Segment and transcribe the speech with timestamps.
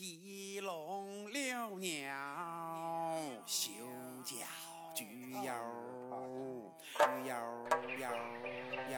[0.00, 2.10] 提笼遛鸟，
[3.44, 3.70] 修
[4.24, 4.34] 脚
[4.94, 5.04] 锯
[5.44, 5.52] 腰，
[6.96, 7.36] 锯腰腰
[8.00, 8.08] 腰
[8.88, 8.94] 腰腰。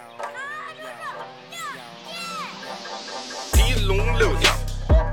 [3.53, 4.55] 提笼遛鸟，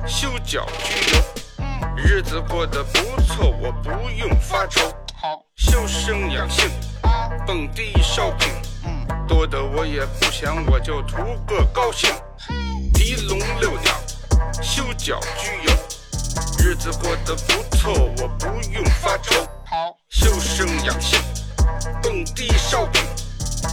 [0.05, 1.17] 修脚锯腰，
[1.97, 4.93] 日子过得不错，我不用发愁。
[5.55, 6.69] 修身养性，
[7.47, 8.47] 蹦迪烧饼，
[9.27, 11.17] 多的我也不想，我就图
[11.47, 12.13] 个高兴。
[12.93, 13.91] 提笼遛鸟，
[14.61, 15.71] 修脚具有，
[16.59, 19.35] 日子过得不错，我不用发愁。
[20.09, 21.17] 修身养性，
[22.03, 23.01] 蹦迪烧饼，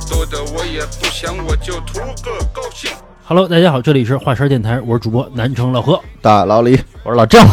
[0.08, 2.90] 多的我也不想，我就图个高兴。
[3.24, 6.00] Hello，大家好，这里是华山电台，我是主播南城老何。
[6.22, 7.44] 大老李，我是老郑，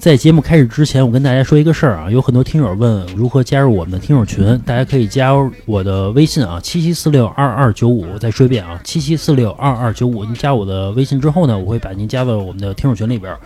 [0.00, 5.30] 在节目开始之前，我跟大家说一个事儿啊，有很多听友问如何加入我们的听友群，大家可以加
[5.66, 8.18] 我的微信啊，七七四六二二九五。
[8.18, 10.24] 再说一遍啊，七七四六二二九五。
[10.24, 13.36] 您加我的微信之后呢，我会把您加到我们的听友群里边。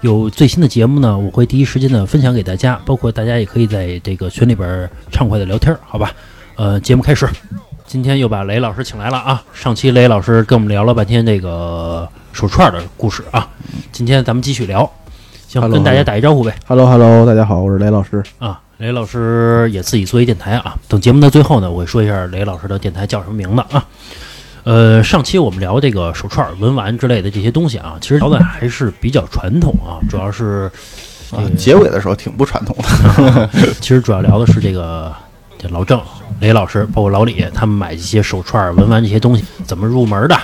[0.00, 6.10] 有最新的节目呢，我会第一时间的分享给大家，包括大家也可以在这个群里边畅快的聊天，好吧？
[6.56, 7.28] 呃，节目开始，
[7.86, 9.44] 今天又把雷老师请来了啊。
[9.52, 13.46] 上期雷老师跟我们聊了半天这个手串的故事啊，
[13.92, 14.90] 今天咱们继续聊。
[15.48, 16.54] 行，Hello，跟大家打一招呼呗。
[16.66, 18.22] Hello Hello，大家好，我是雷老师。
[18.38, 20.76] 啊，雷老师也自己做一电台啊。
[20.88, 23.82] 等节目的最后呢，我会说一下雷老师的电台叫什么名字啊。
[24.64, 30.70] 呃，上期我们聊这个手串、文玩之类的这些东西啊，其实聊的还是比较传统啊，主要是
[31.30, 33.48] 啊，结尾的时候挺不传统的。
[33.80, 35.10] 其实主要聊的是这个
[35.56, 35.98] 这老郑、
[36.40, 40.38] 雷老师，包括老李他们买这些手串、文玩这些东西怎么入门的，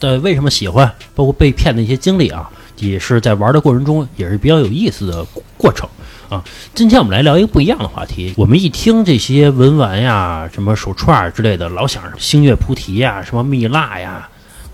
[0.00, 2.50] 呃，为什么喜欢，包括被骗的一些经历啊，
[2.80, 5.24] 也是在玩的过程中也是比较有意思的
[5.56, 5.88] 过程
[6.28, 6.42] 啊。
[6.74, 8.32] 今天我们来聊一个不一样的话题。
[8.36, 14.28] 我们一听这些文玩呀、什么手串之类的，老想着星月菩提呀、什么蜜蜡呀。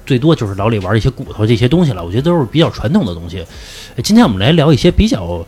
[0.05, 3.45] 最多就是老李玩一些骨头这些东西了，我觉得都是比较传统的东西。
[3.97, 5.45] 呃今天我们来聊一些比较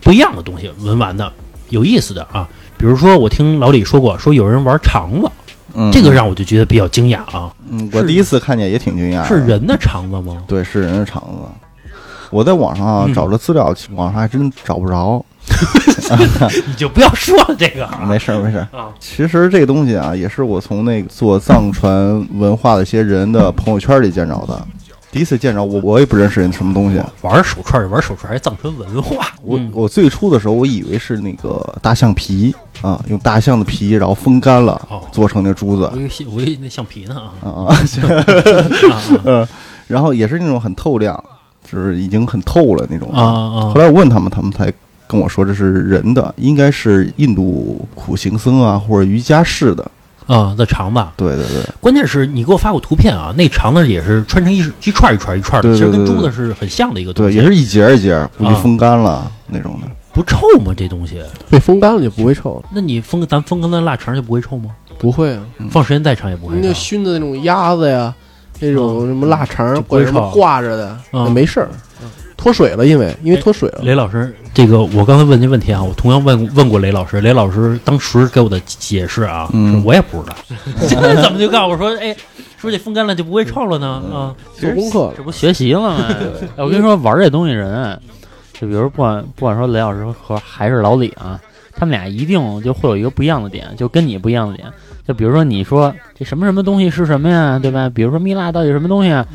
[0.00, 1.32] 不一样的东西，文玩的
[1.68, 2.48] 有意思的啊。
[2.78, 5.30] 比如说，我听老李说过，说有人玩肠子，
[5.74, 7.52] 嗯，这个让我就觉得比较惊讶啊。
[7.68, 9.26] 嗯，我第一次看见也挺惊讶。
[9.26, 10.42] 是人的肠子吗？
[10.46, 11.70] 对，是人的肠子。
[12.32, 15.24] 我在网上啊嗯找了资料，网上还真找不着。
[16.66, 18.66] 你就不要说了这个啊没事儿没事儿。
[18.76, 24.66] 啊其实这个东西啊，也是我从那个做藏传文化的一些人的朋友圈里见着的。
[25.10, 26.98] 第一次见着我，我也不认识人什么东西。
[27.20, 29.26] 玩手串，玩手串还藏传文化。
[29.42, 37.76] 我嗯我最初的时候，我以为是那个大象皮啊，用大象的皮，然后风干了哦，做成那珠子我以为我以为那橡皮呢啊啊啊。
[38.90, 39.48] 啊 嗯，
[39.86, 41.22] 然后也是那种很透亮，
[41.70, 43.74] 就是已经很透了那种啊啊后！
[43.74, 44.72] 来我问他们，他们才
[45.06, 49.90] 跟我说这是人的，应该是印度苦行僧啊或者瑜伽士的。
[50.28, 57.38] 啊，的肠子，对对对，关键是你给我发过图片啊，那肠子也是穿成一一串一串一串的，对对其实跟对对珠子是很像的一个东对，西。
[57.38, 59.88] 也是一节儿一节儿，估计啊风干了那种的。
[60.12, 60.72] 不臭吗？
[60.76, 61.20] 这东西？
[61.50, 64.70] 被风干了就不会臭了，那你风咱风干的腊肠就不会臭吗？
[64.96, 65.42] 不会啊。
[65.68, 66.54] 放时间再长也不会。
[66.62, 68.14] 那熏的那种鸭子呀，
[68.62, 71.68] 那种什么腊肠或者什么挂着的，嗯没事儿。
[72.36, 73.80] 脱水了，因为因为脱水了。
[73.82, 80.36] 雷老师，这个我刚才问这问题啊，我同样问问过雷老师，雷老师当时给我的解释啊，嗯是我也不知道，
[80.88, 82.16] 这怎么就告诉我说，哎，
[82.58, 84.02] 说这风干了就不会臭了呢？
[84.12, 85.96] 啊，做功课这不学习了吗？
[86.56, 87.96] 哎我跟你说，玩这东西人，
[88.60, 91.40] 就比如不管不管说雷老师和还是老李啊，
[91.74, 94.68] 他们俩一定就会有一个不一样的点，就跟你不一样的点。
[95.06, 97.88] 就比如说你说这什么什么东西是什么呀，对吧？
[97.88, 99.26] 比如说蜜蜡到底什么东西啊？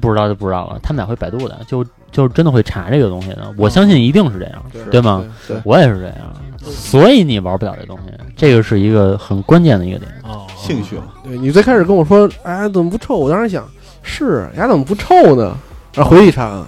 [0.00, 3.54] 不知道就不知道了，他们俩会百度的，就就真的会查这个东西的。
[3.56, 5.24] 我相信一定是这样，对吗？
[5.46, 6.16] 对，我也是这样，
[6.58, 10.10] 所以你玩不了这东西，这个是一个很关键的一个点。
[10.24, 13.16] 哦，兴趣嘛，对你最开始跟我说，哎，怎么不臭？
[13.16, 13.64] 我当时想，
[14.02, 15.56] 是呀，怎么不臭呢？
[15.94, 16.66] 然后回去一查啊，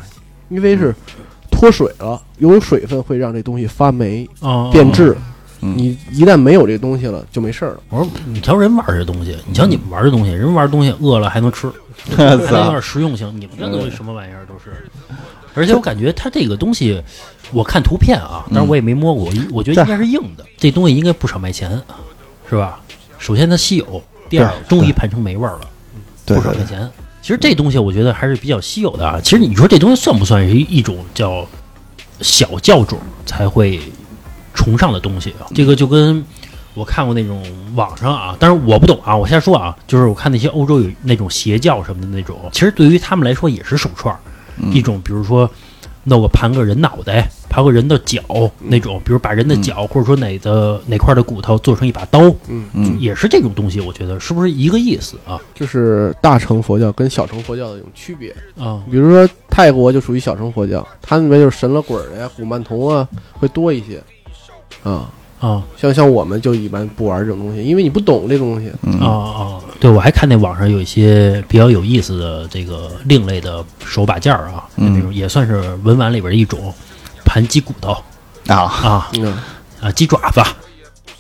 [0.49, 0.95] 因为是
[1.57, 5.13] 脱水了，有水分会让这东西发霉哦变质。
[5.13, 5.23] 嗯
[5.59, 7.81] 你一旦没有这东西了，就没事儿了。
[7.89, 11.67] 我说你瞧人玩这东西，你瞧你们玩这东西，人玩东西饿了还能吃，
[12.15, 13.27] 还有点实用性。
[13.41, 14.85] 你们这东西什么玩意儿都是，
[15.55, 17.03] 而且我感觉它这个东西，
[17.53, 21.71] 我看图片啊，但是我也没摸过，我我觉得应该是硬的，这东西应该不少卖钱，
[22.49, 22.79] 是吧？
[23.19, 25.71] 首先它稀有，第二终于盘成没味儿了，
[26.27, 26.89] 不少卖钱。
[27.27, 29.21] 其实这东西我觉得还是比较稀有的啊。
[29.21, 31.45] 其实你说这东西算不算是一一种叫
[32.21, 32.97] 小教种
[33.27, 33.81] 才会
[34.55, 35.51] 崇尚的东西啊？
[35.53, 36.25] 这个就跟
[36.75, 37.43] 我看过那种
[37.75, 44.17] 网上啊，但是我不懂啊，我瞎说啊，就是我看那些欧洲有那种邪教什么的那种，其实对于他们来说也是手串
[44.71, 45.51] 一种比如说
[46.09, 48.23] 弄个盘个人脑袋，盘个人的脚
[48.61, 55.41] 那种，比如把人的脚、或者说哪的哪块的骨头做成一把刀，嗯，嗯，也是这种东西，我觉得是不是一个意思啊？
[55.53, 58.31] 就是大乘佛教跟小乘佛教的一种区别。
[58.57, 64.01] 啊，比如说，泰国就属于小乘佛教，它那边就是神了鬼儿的呀，古曼童啊会多一些。
[64.85, 68.73] 啊，啊像像我们就一般不玩这种东西，因为你不懂这东西。
[68.83, 69.61] 嗯啊啊！
[69.79, 76.73] 对，我还看那网上有一些比较有意思的这个另类的手把件儿啊，嗯那种也算是文玩里边的一种，
[77.25, 77.93] 盘鸡骨头
[78.47, 79.37] 啊，啊嗯，
[79.81, 80.41] 啊，鸡爪子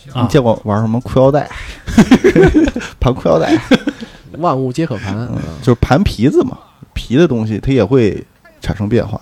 [0.04, 1.48] 你啊见过玩什么裤腰带？
[2.98, 3.58] 盘裤腰带，
[4.38, 5.14] 万物皆可盘。
[5.16, 6.56] 嗯，就是盘皮子嘛，
[6.94, 8.24] 皮的东西它也会
[8.60, 9.20] 产生变化。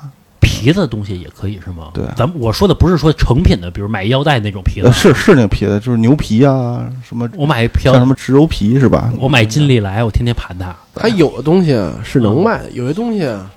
[0.65, 1.91] 皮子的东西也可以是吗？
[1.93, 9.13] 对咱们我说的不是说成品的，比如买腰带那种皮子呃，，是是那个皮子，就是牛皮啊，什么我买一像什，么植鞣皮是吧？
[9.21, 10.75] 我买金利来，我天天盘它。
[10.95, 13.51] 它有的东西啊是能卖的，有些东西啊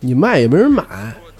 [0.00, 0.84] 你卖也没人买。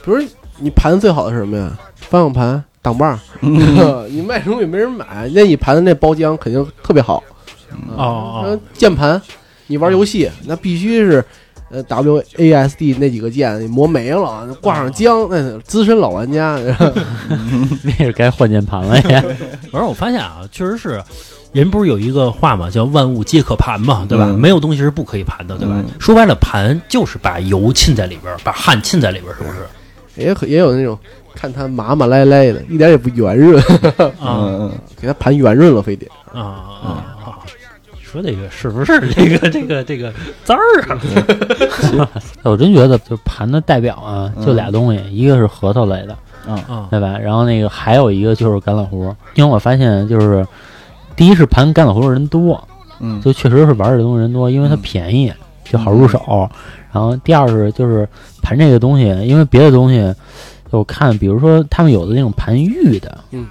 [0.02, 0.16] 比如
[0.58, 1.78] 你盘最好的是什么呀？
[1.96, 3.18] 方向盘、挡把儿，
[4.08, 7.22] 你卖东西没人买，那你盘的那包浆肯定特别好。
[7.96, 9.20] 哦哦呃，键盘，
[9.66, 11.22] 你玩游戏那必须是。
[11.72, 16.58] 呃，W A S D 那几个键磨没了，挂上浆，那是资深老玩家。
[17.82, 19.24] 那是该换键盘了呀。
[19.72, 21.02] 而我发现啊，确实是，
[21.52, 24.26] 人不是有一个话嘛，叫“万物皆可盘”嘛，对吧？
[24.28, 25.74] 嗯没有东西是不可以盘的，对吧？
[25.78, 29.66] 嗯说白了，盘就是把油浸在里边，把汗浸在里边，是不是？
[30.14, 30.98] 也可也有那种
[31.34, 33.58] 看它麻麻赖赖的，一点也不圆润，
[34.20, 34.70] 啊
[35.00, 36.06] 给它盘圆润了，非得。
[36.34, 36.40] 啊
[36.84, 37.04] 啊
[38.12, 40.12] 说这个是不是这个 这个这个
[40.44, 40.60] 字儿
[41.98, 42.08] 啊？
[42.44, 46.16] 我真觉得，就盘的代表啊，嗯就俩东西，一个是核桃类的，
[46.46, 47.18] 嗯对吧？
[47.18, 50.46] 然后那个还有一个就是橄榄核，因为我发现就是，
[51.16, 52.62] 第一是盘橄榄核的人多，
[53.00, 55.32] 嗯，就确实是玩这东西人多，因为它嗯便宜，
[55.64, 56.48] 就好入手。
[56.92, 58.06] 然后第二是就是
[58.42, 60.14] 盘这个东西，因为别的东西，
[60.70, 63.48] 就我看，比如说他们有的那种盘玉的，啊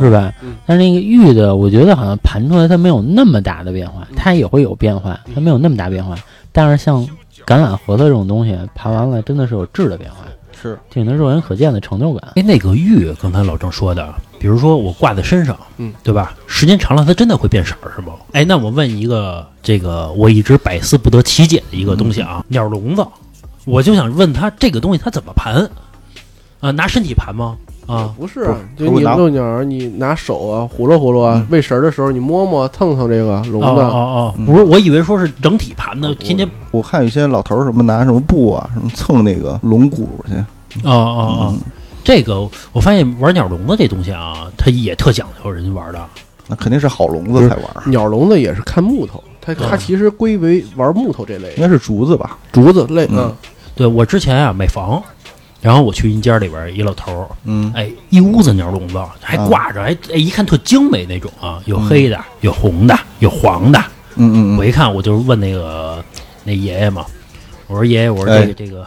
[0.00, 0.32] 是吧？
[0.42, 6.16] 嗯但是那个玉的，我觉得好像盘出来它没有那么大的变化，它也会有变化，它没有那么大变化。
[6.52, 7.06] 但是像
[7.46, 10.18] 橄榄核桃这种东西，盘完了真的是有质的变化，
[10.60, 12.32] 是挺能肉眼可见的成就感。
[12.36, 16.34] 哎，那个玉，刚才老郑说的，比如说我挂在身上，嗯，对吧？
[16.46, 18.10] 时间长了，它真的会变色儿，是不？
[18.32, 23.06] 哎，那我问一个，这个我一直百思不得其解的一个东西啊，鸟笼子，
[23.64, 25.68] 我就想问他这个东西它怎么盘？
[26.60, 27.56] 啊，拿身体盘吗？
[27.88, 28.44] 啊，不是，
[28.76, 34.44] 就你不是拿遛鸟儿，你拿手啊呼噜呼噜啊，喂食儿的时候你摸摸蹭蹭这个笼哦子，哦哦，嗯。
[34.44, 40.34] 不是，我以为说是整体盘的，天天我看有些老头儿什么拿什么布啊，什么蹭那个龙骨去。
[40.84, 41.58] 哦哦哦，嗯，
[42.04, 42.40] 这个
[42.72, 45.98] 我发现玩鸟笼子这东西啊，它也特讲究，人家玩的。
[46.46, 51.54] 那肯定是好笼子才玩，鸟笼子也是看木头，它它其实归为玩木头这类。
[51.56, 52.36] 应，该是竹子吧？
[52.52, 53.18] 竹子类，嗯。
[53.18, 53.34] 嗯，
[53.74, 55.02] 对我之前啊买房，
[55.60, 57.72] 然后我去一间里边一老头儿，嗯。
[57.74, 63.78] 哎，一屋子鸟笼子，还挂着，还哎一看特精美那种啊，有黑的，有红的，有黄的。
[64.16, 66.02] 嗯嗯嗯，我一看我就问那个
[66.44, 67.04] 那爷爷嘛，
[67.66, 68.84] 我说爷爷，我说这个这个，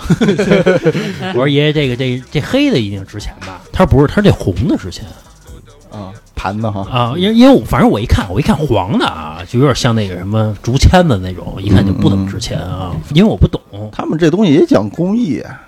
[1.34, 3.62] 我说爷爷这个这这黑的一定值钱吧？
[3.72, 5.06] 他说不是，他说这红的值钱。
[5.92, 13.60] 啊，盘子哈，啊，因为因为我反正我一看我一看黄的啊，就有点像那个什么竹签子那种，一看就不怎么值钱啊，因为我不懂。
[13.92, 15.60] 他们这东西也讲工艺，啊。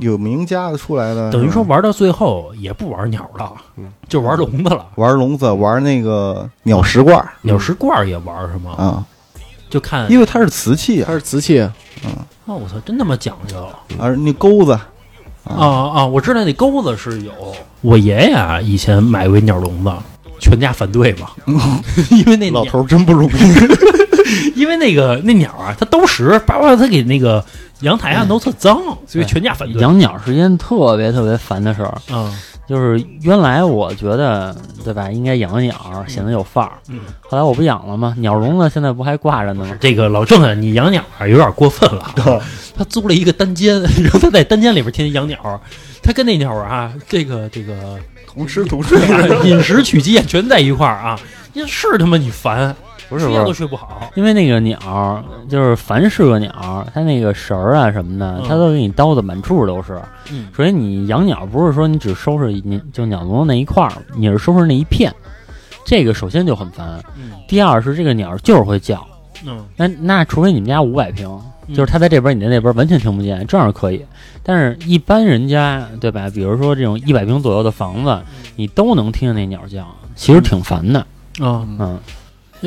[0.00, 3.52] 有名家的出来的，等于说玩到最后也不玩鸟了，
[4.08, 4.86] 就玩笼子了。
[4.94, 7.28] 玩笼子，玩那个鸟食罐儿。
[7.42, 8.72] 鸟食罐儿也玩是吗？
[8.78, 9.04] 啊，
[9.68, 11.06] 就看因为它是瓷器啊。
[11.08, 11.60] 它，是瓷器，
[12.46, 13.68] 哦，我操，真他妈讲究。
[13.98, 14.72] 而那钩子。
[14.72, 15.66] 啊。
[15.94, 16.06] 啊！
[16.06, 17.32] 我知道那钩子是有，
[17.80, 19.92] 我爷爷啊以前买过一鸟笼子，
[20.40, 21.30] 全家反对嘛，
[22.10, 23.32] 因为那，老头儿真不容易。
[24.54, 27.44] 因为那个那鸟啊，它都食，叭叭，它给那个
[27.80, 29.80] 阳台啊都特脏，所以全家反对。
[29.80, 32.32] 养鸟是一件特别特别烦的事儿，啊，
[32.68, 34.54] 就是原来我觉得
[34.84, 35.74] 对吧，应该养个鸟，
[36.06, 36.72] 显得有范儿。
[36.88, 38.14] 嗯后来我不养了吗？
[38.18, 39.76] 鸟笼子现在不还挂着呢吗？
[39.80, 42.40] 这个老郑啊，你养鸟啊有点过分了啊。
[42.78, 45.60] 他租了一个单间， 然后他在单间里边天天养鸟，
[46.02, 48.98] 他跟那鸟啊，这个这个同吃同睡，
[49.48, 51.18] 饮食取鸡全在一块儿啊，
[51.54, 52.76] 那是他妈你烦，
[53.08, 54.10] 不是都，睡不好。
[54.14, 60.00] 因为那个鸟就是凡是个鸟，它那个绳儿啊什么的，嗯它都给你叨的满处都是。
[60.30, 65.14] 嗯所以你养鸟不是说你只收拾你就鸟笼子那一块儿，你是收拾那一片，
[65.84, 67.02] 这个首先就很烦。
[67.16, 69.06] 嗯第二是这个鸟就是会叫，
[69.46, 71.28] 嗯，那那除非你们家五百平，
[71.68, 74.04] 就是它在这边你在那边完全听不见，这样可以。
[74.42, 76.28] 但是一般人家对吧？
[76.32, 78.20] 比如说这种一百平左右的房子，
[78.56, 79.86] 你都能听见那鸟叫，
[80.16, 80.98] 其实挺烦的。
[81.40, 81.98] 啊，嗯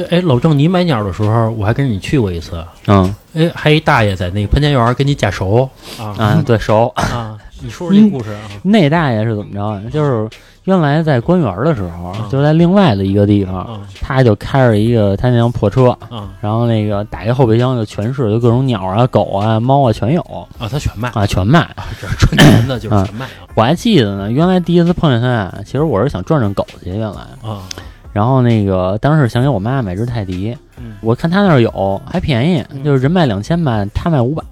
[0.10, 2.63] 哎，老郑，你买鸟的时候，我还跟着你去过一次。
[2.88, 5.69] 嗯哎，还一大爷在那个潘家园跟你假熟
[6.00, 6.91] 啊啊，对，熟。
[6.98, 8.41] 啊，你说说这故事啊？
[8.63, 9.81] 那大爷是怎么着啊？
[9.91, 10.27] 就是
[10.63, 20.22] 原来在官园的时候，嗯就在另外的一个地方，啊他就开着一个他那辆破车，啊然后那个打开后备箱就全是，就各种鸟啊、狗啊、猫啊全有
[20.58, 21.60] 啊，他全卖啊，全卖。
[21.60, 27.62] 啊，这纯钱的就是全卖啊我还记得呢，原来第一次碰见他啊，其实我是想转转狗去，原来，啊
[28.11, 34.43] 然后那个当时想给我妈买只泰迪，嗯我看他那儿有，还便宜，嗯就是人卖两千吧，他卖五百。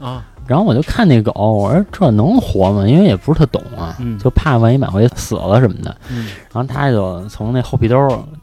[0.00, 2.86] 啊然后我就看那狗，我说这能活吗？
[2.86, 5.96] 因为也不是特懂啊，嗯就怕万一买回去死了什么的。
[6.10, 7.96] 嗯然后他就从那后屁兜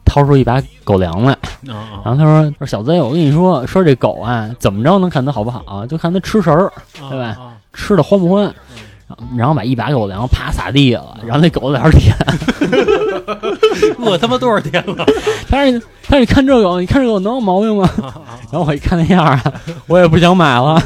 [0.04, 1.32] 掏出一把狗粮来，
[1.68, 5.86] 啊然后他说：“说小子，我跟你说，说这狗啊，怎么着能看它好不好？
[5.86, 6.66] 就看它吃食儿，
[7.00, 7.54] 啊，对吧啊？
[7.72, 8.52] 吃的欢不欢。”
[9.36, 12.16] 然后把一把狗粮啪撒地下了，然后那狗在那儿舔。
[14.04, 15.06] 饿他妈多少天了？
[15.48, 17.88] 他说：“他说你看这狗，你看这狗能有毛病吗？”
[18.50, 19.42] 然后我一看那样啊，
[19.86, 20.80] 我也不想买了。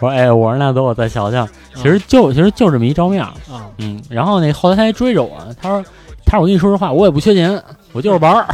[0.00, 1.46] 我说：“哎，我说那走，我再瞧瞧。
[1.74, 3.34] 其实就其实就这么一照面，啊
[3.78, 4.00] 嗯。
[4.08, 5.84] 然后那后来他还追着我，他说
[6.26, 8.46] ：“他说我跟你说实话，我也不缺钱，我就是玩儿。”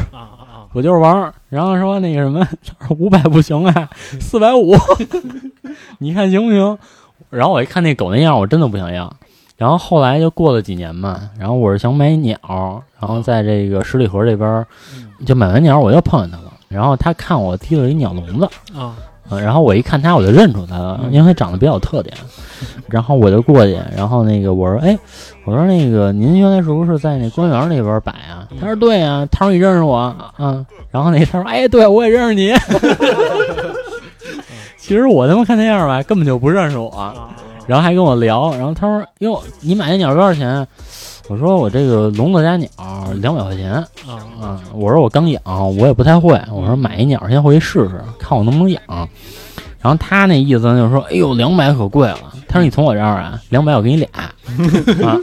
[0.73, 2.47] 我就是玩儿，然后说那个什么，
[2.99, 3.89] 五百不行啊，
[4.21, 4.77] 四百五，
[6.01, 6.79] 你看行不行？
[7.31, 9.11] 然后我一看那狗那样，我真的不想要。
[9.57, 12.39] 然后后来就过了几年嘛，然后我是想买鸟，
[13.01, 14.67] 然后在这个十里河这边儿
[15.25, 16.53] 就买完鸟，我又碰见他了。
[16.69, 18.45] 然后他看我提了一鸟笼子，
[18.77, 18.95] 啊
[19.31, 22.15] 嗯，然后我一看他，我就认出他了，因为他长得比较有特点。
[22.89, 24.97] 然后我就过去，然后那个我说，哎，
[25.45, 28.47] 我说那个您原来是不是在那公园那边摆啊？
[28.61, 29.27] 他说对啊。
[29.31, 30.15] 他说你认识我？
[30.39, 30.65] 嗯。
[30.91, 32.53] 然后那他说，哎，对，我也认识你。
[34.77, 36.91] 其实我他妈看那样吧，根本就不认识我。
[37.67, 40.67] 啊然后还跟我聊，然后他说，哟，你买那鸟多少钱？
[41.29, 42.69] 我说我这个笼子加鸟
[43.21, 43.73] 两百块钱。
[43.73, 43.87] 啊
[44.41, 45.43] 嗯，我说我刚养，
[45.77, 46.41] 我也不太会。
[46.53, 48.81] 我说买一鸟先回去试试，看我能不能养。
[49.81, 52.19] 然后他那意思就是说，哎呦，两百可贵了。
[52.49, 54.09] 他说你从我这儿啊，两百我给你俩
[55.05, 55.19] 啊。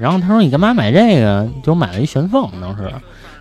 [0.00, 1.48] 然后他说你干嘛买这个？
[1.64, 2.88] 就买了一玄凤，当时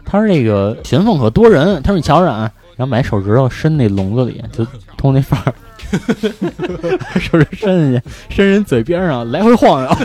[0.03, 1.81] 他说这个玄凤可多人。
[1.83, 4.65] 他说你瞧着啊，然后把手指头伸那笼子里，就
[4.97, 5.53] 通那缝儿。
[7.19, 9.89] 手指伸进去，伸人嘴边上，来回晃悠。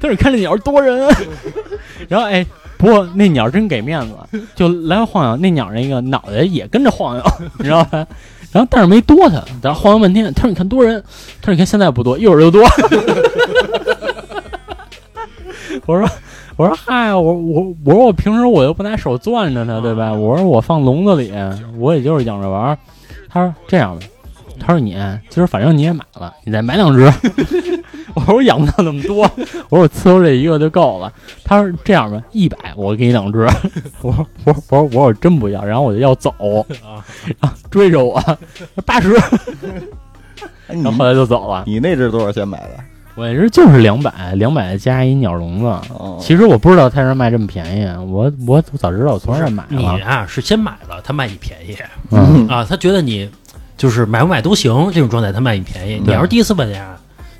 [0.00, 1.08] 但是：“看这鸟多人。”
[2.08, 2.46] 然后哎，
[2.76, 4.14] 不过那鸟真给面子，
[4.54, 5.36] 就来回晃悠。
[5.36, 7.24] 那鸟那个脑袋也跟着晃悠，
[7.58, 8.06] 你知道吧？
[8.52, 10.32] 然后但是没多它，然后晃悠半天。
[10.32, 11.02] 他说：“你看多人。”
[11.42, 12.62] 他说：“你看现在不多，一会儿就多。
[15.84, 16.08] ”我说
[16.56, 20.12] ：“我说嗨，我我我说我平时我又不拿手攥着它，对吧？
[20.12, 21.32] 我说我放笼子里，
[21.76, 22.78] 我也就是养着玩儿。”
[23.28, 24.06] 他说：“这样吧。”
[24.60, 24.96] 他说你
[25.28, 27.04] 今儿反正你也买了，你再买两只。
[28.14, 29.22] 我说我养不到那么多，
[29.68, 31.12] 我说我伺候这一个就够了。
[31.44, 33.46] 他说这样吧，一百我给你两只。
[34.02, 36.34] 我说我说我说我说我真不要，然后我就要走，
[37.40, 38.20] 然后追着我
[38.84, 39.12] 八十，
[40.66, 41.62] 然后后来就走了。
[41.64, 42.80] 你那只多少钱买的？
[43.18, 45.66] 我这是就是两百，两百加一鸟笼子。
[45.92, 49.98] 哦，其实我不知道他这卖这么便宜，我我早知道我从这儿买你了。
[50.06, 51.76] 啊是先买了，他卖你便宜
[52.12, 53.28] 嗯，啊，他觉得你
[53.76, 56.00] 就是买不买都行，这种状态他卖你便宜。
[56.06, 56.76] 你要是第一次搬家，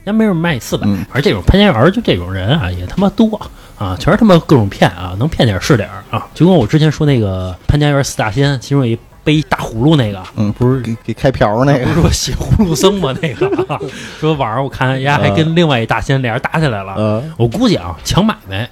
[0.02, 3.40] 人家没人卖你四百嗯，而这种潘家园就这种人啊，也他妈多
[3.78, 6.26] 啊，全是他妈各种骗啊，能骗点儿是点儿啊。
[6.35, 13.14] 就跟我之前说那个潘家园四大仙，其中有一背大葫芦那个，嗯，不是给给开瓢那个， 不是说写葫芦僧吗？
[13.20, 13.78] 那个啊
[14.18, 18.66] 说晚上我看人家还跟另外一大仙俩人打起来了，呃，我估计啊，抢买卖，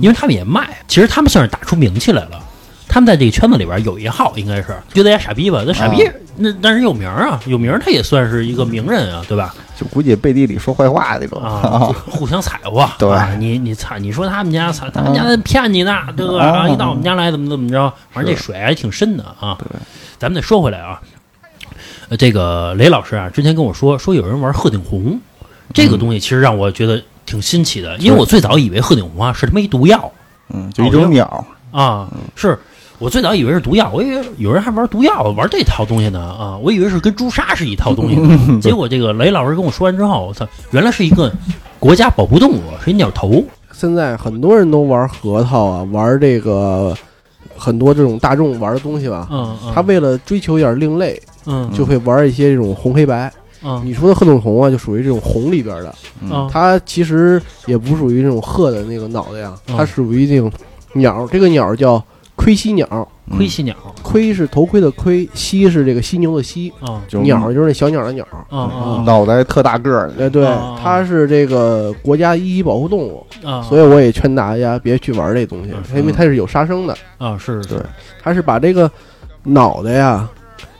[0.00, 2.40] 因为他们也卖，其实他们算是打出名气来了。
[2.88, 4.68] 他们在这个圈子里边有一号，应该是。
[4.92, 5.62] 觉得人家傻逼吧？
[5.66, 6.12] 那傻逼，啊。
[6.36, 9.54] 那但是有名儿啊，有名儿他也算是一个名人啊，对吧？
[9.78, 11.40] 就估计背地里说坏话那种。
[11.42, 12.88] 啊，就 互相踩和。
[12.98, 13.10] 对。
[13.10, 16.44] 啊你你操，你说他们家操，他们家在骗你呢，对吧？
[16.44, 16.58] 啊。
[16.60, 19.56] 啊，一到我们家来怎么怎么着，反正这水还挺深的啊。
[19.58, 19.66] 对。
[20.18, 21.00] 咱们得说回来啊，
[22.08, 25.20] 呃，这个雷老师啊，之前跟我说说有人玩鹤顶红，
[25.74, 30.10] 这个东西其实让我觉得挺新奇的，因为我最早以为鹤顶红啊是他妈一毒药。
[30.50, 32.58] 嗯，就一种鸟，啊，是
[32.98, 41.32] 我最早以为是毒药，我以为有人还玩毒药，玩这套东西呢啊，我以为是跟朱砂是一套东西呢， 结果这个雷老师跟我说完之后，我操，原来是一个
[41.78, 43.42] 国家保护动物，是一鸟头。
[43.72, 46.92] 现在很多人都玩核桃啊，玩这个
[47.56, 49.28] 很多这种大众玩的东西吧。
[49.30, 53.32] 嗯嗯，他为了追求一点另类，嗯就会玩一些这种红黑白。
[53.62, 60.50] 嗯你说的鹤顶红啊，就属于这种红里边的，嗯它其实也不属于这种鹤的那个脑袋呀，嗯它属于这种
[60.94, 61.24] 鸟。
[61.30, 62.02] 这个鸟叫
[62.38, 62.86] 盔犀鸟，
[63.36, 63.74] 盔犀鸟。
[64.00, 67.02] 盔是头盔的盔，犀是这个犀牛的犀，啊。
[67.08, 68.24] 就鸟就是那小鸟的鸟。
[68.48, 70.08] 啊啊脑袋特大个儿。
[70.12, 73.60] 的，哎，对哦，它是这个国家一级保护动物，啊！
[73.62, 76.96] 所以我也劝大家别去玩这东西，嗯因为它是有杀生的。
[77.18, 77.84] 啊是是。
[78.22, 78.88] 它是把这个
[79.42, 80.26] 脑袋呀，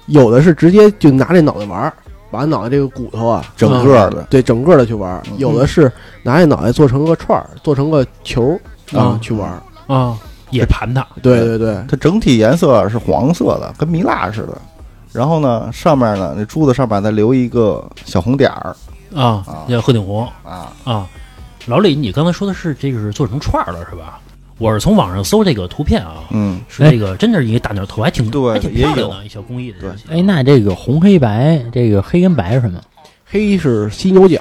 [0.06, 1.92] 有的是直接就拿这脑袋玩儿，
[2.30, 4.24] 把脑袋这个骨头啊，整个的。
[4.30, 5.90] 对整个的去玩有的是
[6.22, 8.54] 拿这脑袋做成个串儿，做成个球儿
[8.96, 9.12] 啊。
[9.12, 9.60] 嗯去玩儿。
[9.92, 10.16] 啊，
[10.50, 14.59] 也盘它，对对对，它整体颜色是黄色的，跟蜜蜡似的。
[15.12, 18.76] 然后呢，上面呢，那珠子上面再留一个小红点儿
[19.14, 20.73] 啊啊，叫鹤顶红啊。
[20.85, 21.07] 啊。
[21.67, 24.21] 老李，你刚才说的是这个是做成串儿了是吧？
[24.59, 30.05] 我是从网上搜这个图片啊，嗯，是这个真的是一个大鸟头，还挺对还挺也有漂亮的一小工艺的东西。
[30.11, 32.81] 哎，那这个红黑白，这个黑跟白是什么？
[33.25, 34.40] 黑是犀牛角，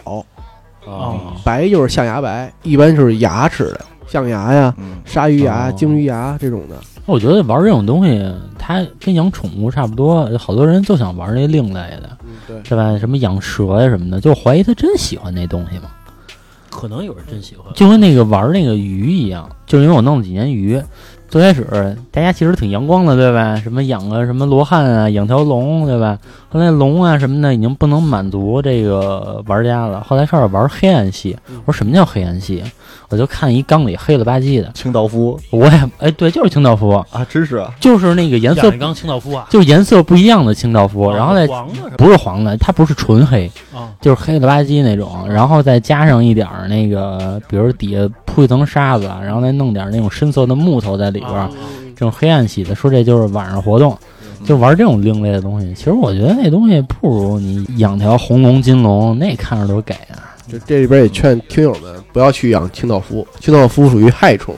[0.85, 6.75] 哦白就是象牙白，一般就是牙齿的，象牙呀、嗯，鲨鱼牙、哦鲸鱼牙这种的。
[7.05, 12.97] 我觉得玩这种东西，它跟养宠物差不多，好多人就想玩那另类的，嗯，对，是吧？
[12.97, 15.91] 什么养蛇呀什么的，就怀疑他真喜欢那东西吗。
[16.69, 20.79] 可能有人真喜欢，就跟那个玩那个鱼一样，就是因为我弄了几年鱼，
[21.27, 23.55] 最开始大家其实挺阳光的，对吧？
[23.57, 26.17] 什么养个什么罗汉啊，养条龙，对吧？
[26.49, 31.37] 后来龙啊什么的已经不能满足这个玩家了，后来开始玩黑暗系。
[31.65, 32.63] 我说什么叫黑暗系？
[33.09, 41.97] 我就看一缸里黑了吧唧的，清道夫我也哎对，就是清道夫，啊，真是啊，就是那个颜色缸清道夫啊，就是颜色不一样的清道夫，然后再黄的？
[41.97, 51.49] 不是黄的，它不是纯黑，啊就是黑了吧唧那种，然后再加上一点那个，比如底下铺一层沙子，然后再弄点那种深色的木头在里边
[51.95, 53.97] 这种黑暗系的，说这就是晚上活动，
[54.45, 55.73] 就玩这种另类的东西。
[55.73, 60.37] 其实我觉得那东西不如你养条红龙、金龙，那看着都给啊！
[60.47, 64.55] 就这里边也劝听友们不要去养清道夫，清道夫属于害虫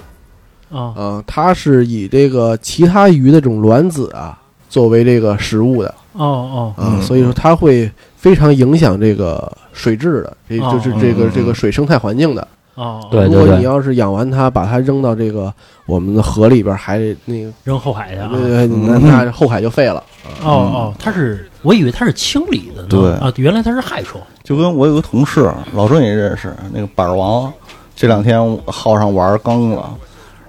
[0.69, 4.37] 啊啊，它是以这个其他鱼的这种卵子啊
[4.69, 12.47] 作为这个食物的哦哦啊，嗯所以说它会非常影响这个水质的，这哦就是这个嗯这个水生态环境的。
[12.75, 15.51] 哦，对如果你要是养完它，把它扔到这个
[15.89, 18.29] 我们的河里边，还那个扔后海去啊。
[18.31, 20.03] 那那那后海就废了。
[20.43, 22.87] 哦哦，他是，我以为他是清理的呢。
[22.87, 24.21] 对啊，原来他是害虫。
[24.43, 27.51] 就跟我有个同事，老郑也认识，那个板儿王，
[27.95, 29.89] 这两天号上玩缸了，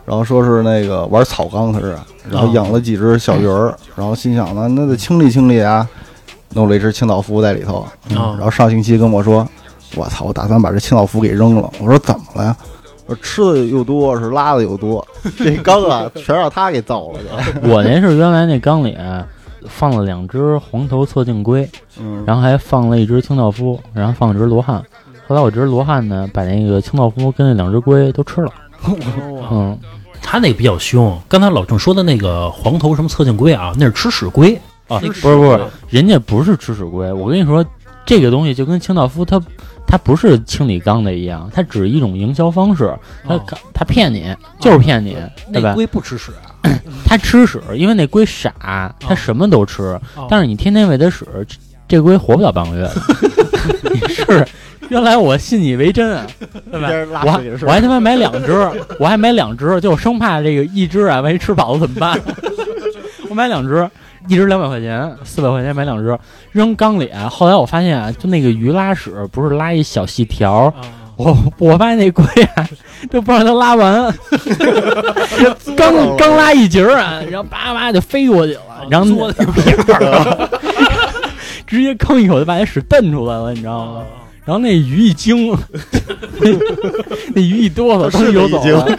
[0.04, 1.96] 然后说是那个玩草缸，他是，
[2.28, 5.88] 然后养了几只小鱼儿，然后心想呢，那得清理清理啊，
[6.54, 7.80] 弄了一只清道夫在里头，
[8.10, 9.46] 啊然后上星期跟我说，
[9.96, 12.56] 我操，我打算把这清道夫给扔了，我说怎么了呀？
[13.16, 17.18] 吃的又多，是拉的又多，这缸啊 全让他给造了，
[17.62, 18.96] 我那是原来那缸里
[19.66, 21.68] 放了两只黄头侧颈龟，
[22.00, 24.82] 嗯，然后还放了一只清道夫，然后放了只罗汉。
[25.26, 28.50] 后来我这只罗汉呢，把那个清道夫跟那两只龟都吃了。
[29.52, 29.78] 嗯，
[30.22, 31.16] 他那个比较凶。
[31.28, 34.54] 刚才老郑说的那个黄头什么侧颈龟啊，那是吃屎龟
[34.88, 37.12] 啊，不是不是，人家不是吃屎龟。
[37.12, 37.64] 我跟你说，
[38.04, 39.40] 这个东西就跟清道夫它
[39.90, 42.96] 它不是清理缸的一样，它只是一种营销方式。
[43.26, 45.16] 它哦它骗你，就是骗你，
[45.52, 45.70] 对吧？
[45.70, 46.54] 那龟不吃屎啊。
[47.04, 49.82] 它吃屎，因为那龟傻，它什么都吃。
[50.14, 51.56] 哦但是你天天喂它屎，这
[51.88, 52.88] 这龟活不了半个月。
[53.92, 54.46] 你是
[54.88, 56.24] 原来我信以为真啊，
[56.70, 57.22] 对吧？
[57.26, 58.52] 我还我还他妈买两只，
[59.00, 62.18] 我还买两只，就生怕这个一只啊，万一吃饱了怎么办？
[63.28, 63.88] 我买两只，
[64.28, 66.18] 一只两百块钱，四百块钱买两只，
[66.52, 67.28] 扔缸里啊。
[67.28, 70.72] 后来我发现啊，就那个鱼拉屎不是拉一小细条
[71.16, 72.68] 我我发现那龟啊，
[73.10, 74.14] 就不让它拉完，
[75.76, 80.48] 刚刚拉一截儿啊，然后叭叭就飞过去了，然后嘬那个片儿。
[81.66, 84.02] 直接吭一口就把那屎蹬出来了，你知道吗？
[84.44, 85.56] 然后那鱼一惊，
[87.32, 88.98] 那鱼一哆嗦，当时游走了。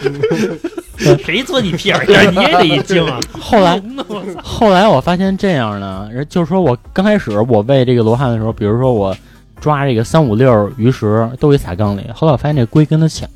[1.24, 2.04] 谁做你屁眼儿？
[2.30, 3.18] 你也得一惊啊！
[3.38, 3.82] 后来
[4.42, 9.16] 后来我发现这样呢，人就是说我刚开始我喂这个罗汉的时候，比如说我
[9.60, 13.28] 抓这个三五六鱼食都给撒缸里，后来我发现这龟跟它抢。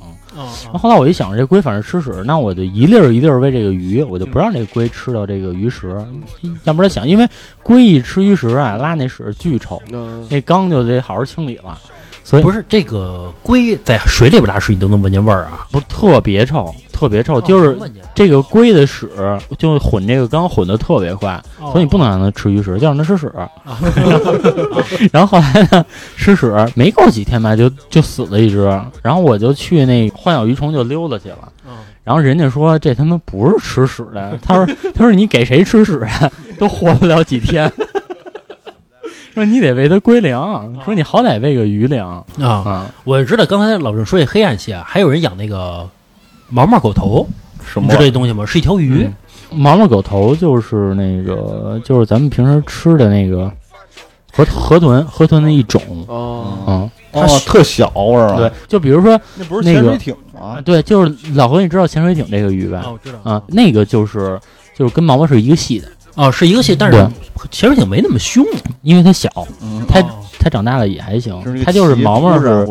[0.65, 5.97] 然后后来我一想，这龟反正吃屎，那我就一粒儿一粒儿喂这个鱼，我就不让这个龟吃到这个鱼食，
[6.65, 7.27] 要不然想，因为
[7.63, 11.79] 龟一吃鱼食啊，拉那屎巨臭，嗯，那缸就得好好清理了，
[12.27, 15.65] 所以不是这个龟在水里边拉屎，你都能闻见味儿啊！
[15.71, 17.79] 不是特别臭，特别臭，就是
[18.17, 19.09] 这个龟的屎
[19.57, 23.33] 就混这个缸混的特别快，哦所以你不能让它吃鱼食，就让它吃屎。
[25.13, 25.87] 然后后来呢，
[26.17, 28.65] 吃屎没够几天吧，就就死了一只。
[29.03, 31.39] 然后我就去那幻小鱼虫就溜达去了。
[31.65, 37.73] 嗯然后人家说这他妈不是吃屎的，他说他说你给谁吃屎啊，都活不了几天。
[39.37, 42.49] 说你得喂它龟粮，说你好歹喂个鱼粮啊！
[42.49, 42.91] 啊。
[43.05, 45.87] 我知道刚才老郑说这黑暗系啊，还有人养那个
[46.49, 47.27] 毛毛狗头，
[47.63, 48.47] 什么你知道这东西吗？
[48.47, 53.53] 是一条鱼嗯毛毛狗头就是那个，就是咱们平时吃的那个
[54.33, 55.83] 河河豚，河豚的一种。
[56.09, 58.37] 哦，嗯，哦，特小是吧？
[58.39, 60.63] 对，，就比如说那不是潜水艇吗？
[60.65, 62.85] 对，就是老何，你知道潜水艇这个鱼吧？
[62.87, 64.41] 哦，我知道啊，那个就是
[64.75, 67.09] 就是跟毛毛是一个系的，哦，是一个系，但是
[67.51, 68.45] 潜水艇没那么凶。
[68.83, 69.31] 因为它小，
[69.63, 70.07] 嗯，它哦
[70.39, 72.67] 它长大了也还行就是，它就是毛毛是，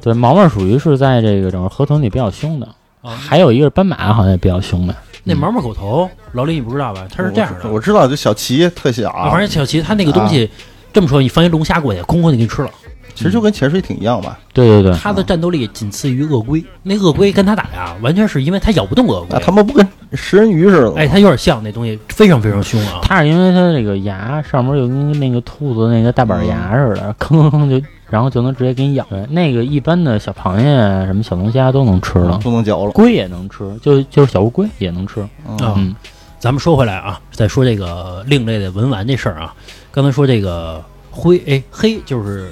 [0.00, 2.68] 对毛毛属于是在这个整个河豚里比较凶的，
[3.02, 4.94] 啊还有一个是斑马，好像也比较凶的。
[5.24, 7.06] 那毛毛狗头，老李你不知道吧？
[7.14, 10.48] 它是这样的，我知道，就小齐特小，啊反正小齐它那个东西，
[10.92, 12.70] 这么说，你放一龙虾过去，空空就给你吃了。
[13.18, 14.38] 其实就跟潜水艇一样吧。
[14.52, 16.64] 对对对，它的战斗力仅次于鳄龟。
[16.84, 19.40] 那鳄龟跟它打呀，完全是因为它咬不动鳄龟那。
[19.40, 20.94] 他们不跟食人鱼似的吗？
[20.98, 23.00] 哎，它有点像那东西，非常非常凶啊。
[23.02, 29.04] 它是因为它那个牙上面就跟那个兔子那个大板牙似的，吭吭吭就，然后就能直接给你咬。
[29.10, 32.92] 对，那个一般的小螃蟹啊、什么小龙虾都能吃了，都能嚼了。
[32.92, 35.20] 龟也能吃，就就是小乌龟也能吃。
[35.20, 35.94] 啊嗯，
[36.38, 39.52] 咱们说回来啊，再说这个另类的文玩这事儿啊。
[39.90, 42.50] 刚才说这个灰，哎，黑就是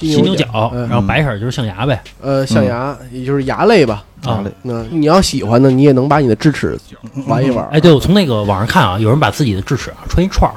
[0.00, 2.02] 犀牛角，嗯然后白色就是象牙呗。
[2.20, 4.04] 呃，象牙也就是牙类吧。
[4.24, 6.78] 啊，那你要喜欢呢，你也能把你的智齿
[7.26, 7.66] 玩一玩。
[7.70, 10.54] 哎，对，我从那个网上看啊，有人把自己的智齿啊穿一串儿，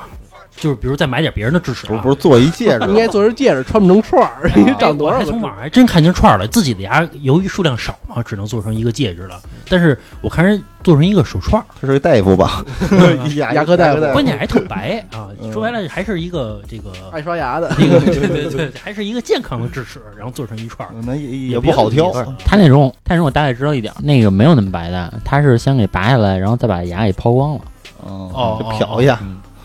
[0.64, 9.42] 就是比如再买点别人的智齿、啊，不是不是做一戒指， 应该做成戒指，穿不成串儿， 你长多少从网上还真看见串儿了，自己的牙由于数量少嘛，只能做成一个戒指了。
[9.68, 12.64] 但是我看人做成一个手串儿，这是个大夫吧？
[13.36, 15.28] 牙牙科大夫关键还特白啊！
[15.42, 17.70] 嗯说白了还是一个这个爱刷牙的？
[17.78, 20.96] 一个对对对，还是一个健康的智齿，然后做成一串儿。
[21.06, 22.10] 那也不好挑。
[22.46, 27.62] 他那种，但是我大概知道一点儿，那个没有那么白的，他是先给拔下来，然后再把牙给抛光了。
[28.06, 29.18] 哦哦就瞟一下，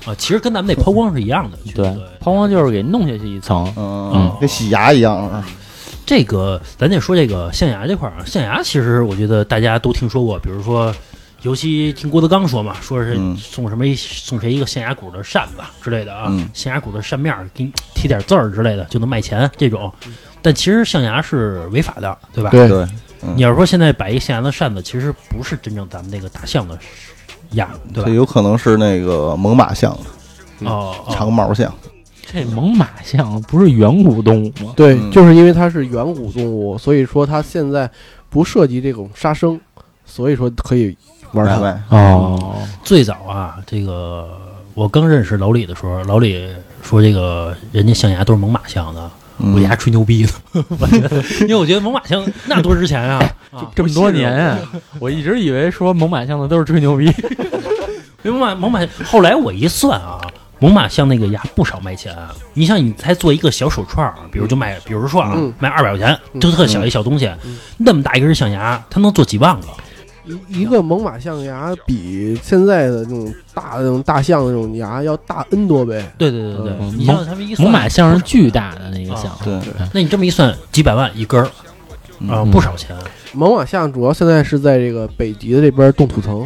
[0.05, 1.59] 啊，其实跟咱们那抛光是一样的。
[1.75, 3.73] 对，抛光就是给弄下去一层。
[3.77, 5.45] 嗯嗯，跟洗牙一样。
[6.07, 10.95] 这个咱得说这个象牙这块儿啊，象牙其实我觉得大家都听说过，比如说，
[11.43, 19.93] 尤其听郭德纲说嘛，说是嗯送什么一送谁一个象牙骨的扇子之类的啊，嗯象牙骨的扇面儿给你贴点字儿之类的就能卖钱这种，
[20.41, 22.49] 但其实象牙是违法的，对吧？
[22.51, 22.87] 对对，
[23.37, 26.79] 你要说现在摆一个象牙的扇子，其实不是真正咱们那个大象的
[27.53, 28.15] 牙，对吧这？
[28.15, 29.93] 有可能是那个猛犸象、
[30.61, 31.73] 哦，哦长毛象。
[32.31, 34.75] 这猛犸象不是远古动物吗？
[34.77, 37.91] 对，嗯就是因为它是远古动物，所以说它现在
[38.29, 39.59] 不涉及这种杀生，
[40.05, 40.95] 所以说可以
[41.33, 41.59] 玩它。
[41.59, 41.83] 呗？
[41.89, 44.29] 哦，最早啊，这个
[44.75, 46.47] 我刚认识老李的时候，老李
[46.83, 50.31] 说这个人家象牙都是猛犸象的，嗯我牙吹牛逼呢。
[50.79, 53.17] 我觉得，因为我觉得猛犸象那多值钱啊！
[53.53, 54.59] 啊这么多年啊，
[55.01, 57.07] 我一直以为说猛犸象的都是吹牛逼。
[58.25, 60.21] 猛犸猛犸，后来我一算啊。
[60.61, 62.13] 猛犸象那个牙不少卖钱，
[62.53, 67.31] 你像你才做一个小手串儿，比如就卖，比如说啊，嗯卖二百块钱，就特小一小东西，
[67.77, 69.67] 那么大一根象牙，它能做几万个。
[70.29, 76.05] 一一个猛犸象牙比现在的这种大的那种大象的那种牙要大 N 多倍。
[76.19, 79.61] 对对对对，嗯你像他们一算猛犸象是巨大的那个象，啊对，
[79.95, 81.45] 那你这么一算，几百万一根儿
[82.29, 82.97] 啊，嗯不少钱。
[83.33, 86.43] 猛犸象主要现在是在这个北极的这边冻土层，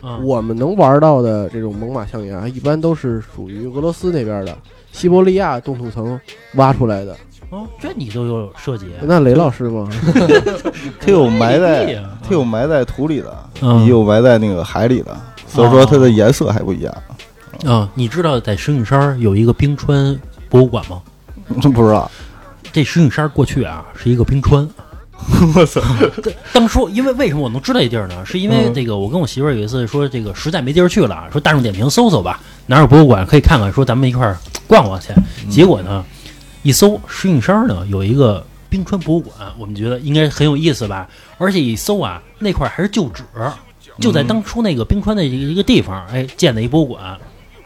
[0.00, 4.56] 啊，我们能玩到的这种猛犸象牙，一般都是属于俄罗斯那边的
[4.92, 6.18] 西伯利亚冻土层
[6.54, 7.16] 挖出来的。
[7.50, 9.88] 哦，这你都有涉及，那雷老师吗？
[11.00, 16.94] 它有埋在害啊它有埋在土里的，嗯也有埋在那个海里的，所以说它的颜色还不一样。
[17.66, 21.02] 啊，你知道在石景山有一个冰川博物馆吗？
[21.60, 22.08] 不知道，
[22.72, 24.68] 这石景山过去啊是一个冰川。
[25.54, 25.82] 我操！
[26.50, 28.24] 当初因为为什么我能知道这地儿呢？
[28.24, 35.08] 是因为这个我跟我媳妇儿有一次说这个实在没地儿去了，说大众点评搜搜吧，哪有博物馆可以看看，说咱们一块儿逛逛去。
[35.50, 36.02] 结果呢，
[36.62, 41.08] 一搜石景山呢有一个冰川博物馆，我们觉得应该很有意思吧。
[41.38, 43.22] 而且一搜啊，那块儿还是旧址，
[43.98, 47.18] 就在当初那个冰川的一个地方，哎，建的一博物馆。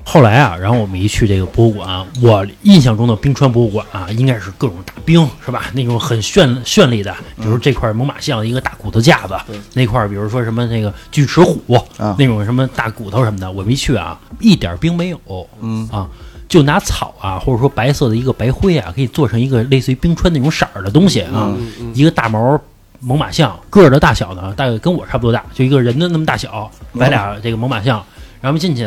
[0.06, 5.64] 后来啊，然后我们一去这个博物馆，我印象中的冰川博物馆啊，应该是各种大冰，是吧？
[5.72, 9.34] 那种很绚绚丽的，比如这块猛犸象一个大骨头架子，
[9.72, 15.18] 那块儿比如说什么那个锯齿虎、啊那种什么大骨头什么的，我们一去啊，一点冰没有，
[15.62, 16.06] 嗯啊，
[16.48, 21.54] 就拿草啊，或者说白色的一个白灰啊，可以做成一个类似于冰川那种色儿的东西啊，
[21.94, 22.60] 一个大毛
[23.00, 28.04] 猛犸象个儿的大小呢，大概跟我差不多大，就一个人的那么大小，买俩这个猛犸象，
[28.40, 28.86] 然后进去，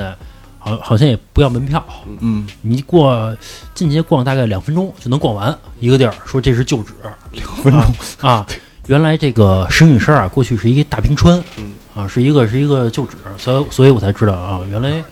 [0.59, 1.83] 好好像也不要门票，
[2.19, 3.35] 嗯，你过
[3.73, 6.93] 进去逛大概两分钟就能逛完一个地儿，说这是旧址，
[7.31, 7.81] 两分钟。
[8.21, 8.45] 啊。
[8.87, 11.43] 原来这个石景山啊，过去是一个大冰川，
[11.93, 15.03] 啊，是一个是一个旧址，所以所以我才知道啊，原来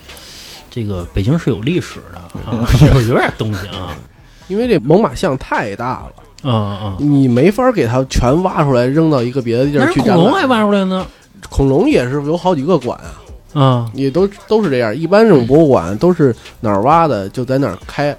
[0.75, 2.19] 这个北京是有历史的
[2.51, 3.95] 啊， 有有点东西啊，
[4.49, 6.11] 因为这猛犸象太大了，
[6.43, 10.01] 嗯嗯，你没法给它全挖出来扔到一个别的地儿去。
[10.01, 11.07] 恐龙还挖出来呢，
[11.49, 12.99] 恐龙也是有好几个馆
[13.53, 14.93] 啊，啊，也都都是这样。
[14.93, 18.13] 一般这种博物馆都是哪儿挖的就在哪儿开，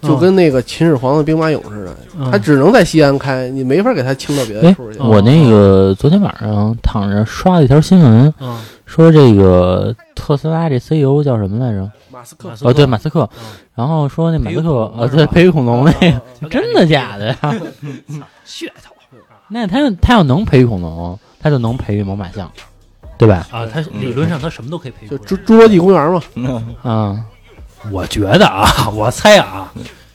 [0.00, 4.98] 就跟那个秦始皇的兵马俑似的，嗯它只能在西安开，你没法给他清到别的哎处去。
[5.00, 11.90] 我那个昨天晚上躺着刷了一条新闻，嗯说这个特斯拉这 CEO 叫什么来着？
[12.10, 13.28] 马马斯克哦，对，马斯克，
[13.74, 15.92] 然后说那马斯克，呃，对，培育恐龙那
[16.40, 17.36] 个， 真的假的呀？
[18.46, 18.94] 噱头
[19.48, 22.50] 那他要他要能培育恐龙，他就能培育猛犸象，
[23.16, 23.46] 对吧？
[23.50, 25.18] 啊，他理论上他什么都可以培育就。
[25.18, 27.24] 侏侏罗纪公园嘛，啊，
[27.90, 29.72] 我觉得啊， 我猜啊，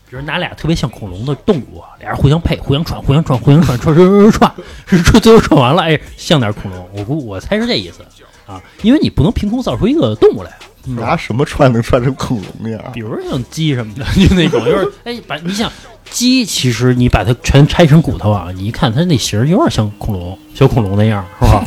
[0.09, 4.51] 比如拿俩特别像恐龙的动物，俩人互相配、互相串、互相串、互相串、串串串串，
[4.85, 6.87] 是串最后串完了，哎，像点恐龙。
[6.95, 8.03] 我估我猜是这意思
[8.45, 10.59] 啊，因为你不能凭空造出一个动物来啊。
[10.85, 12.99] 拿什么串能串成恐龙样比？
[12.99, 15.71] 如说像鸡什么的， 就那种，就是哎，把你想
[16.09, 21.65] 鸡，其实你把它全拆成骨头啊，你一看它那形儿有点像恐龙，小恐龙那样，是吧？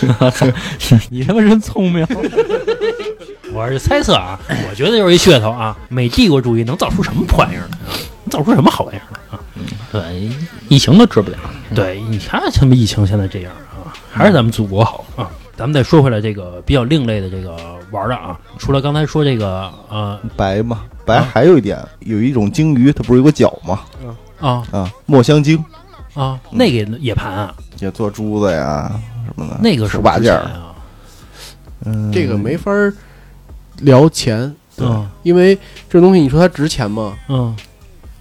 [1.10, 2.06] 你他妈真聪明，
[3.60, 5.76] 我是猜测啊，我觉得就是一噱头啊。
[5.90, 7.92] 美帝国主义能造出什么破玩意儿来啊？
[8.24, 9.40] 能造出什么好玩意儿来啊？
[9.92, 10.30] 对，
[10.70, 11.36] 疫情都治不了。
[11.74, 15.30] 对，你看他们疫情现在这样啊，还是咱们祖国好啊。
[15.58, 17.54] 咱们再说回来，这个比较另类的这个
[17.90, 23.80] 玩的啊，除了刚才说这个呃白嘛，白还有一点，有一种鲸鱼，它不是有个角吗？
[24.40, 25.62] 啊啊，墨香鲸，
[26.14, 28.90] 啊那个也盘啊，也做珠子呀
[29.26, 30.72] 什么的，那个是手把件，啊，
[31.84, 32.90] 嗯，这个没法儿
[33.80, 35.56] 聊钱，嗯因为
[35.88, 37.16] 这东西你说它值钱吗？
[37.28, 37.54] 嗯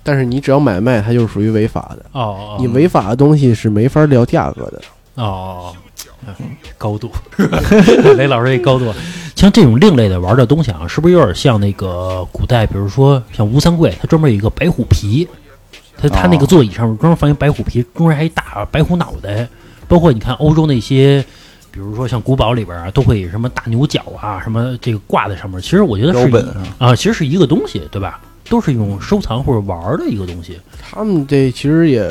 [0.02, 2.06] 但是你只要买卖，它就是属于违法的。
[2.14, 4.82] 哦哦，你违法的东西是没法聊价格的。
[5.16, 5.72] 哦，
[6.78, 7.12] 高度，
[8.18, 8.92] 雷老师这高度，
[9.36, 15.28] 像这种另类的玩的东西啊，是不是有点像那个古代，比如说像吴三桂，他专门有一个白虎皮，
[15.98, 19.48] 他他那个座椅上面专门放一白虎皮，中间还一大白虎脑袋，
[19.88, 21.24] 包括你看欧洲那些。
[21.72, 25.62] 比如说像古堡里边啊，都会有什么大牛角啊，什么这个挂在上面。
[25.62, 28.20] 其实我觉得是本啊，啊，其实是一个东西，对吧？
[28.50, 30.60] 都是一种收藏或者玩儿的一个东西。
[30.82, 32.10] 他们这其实也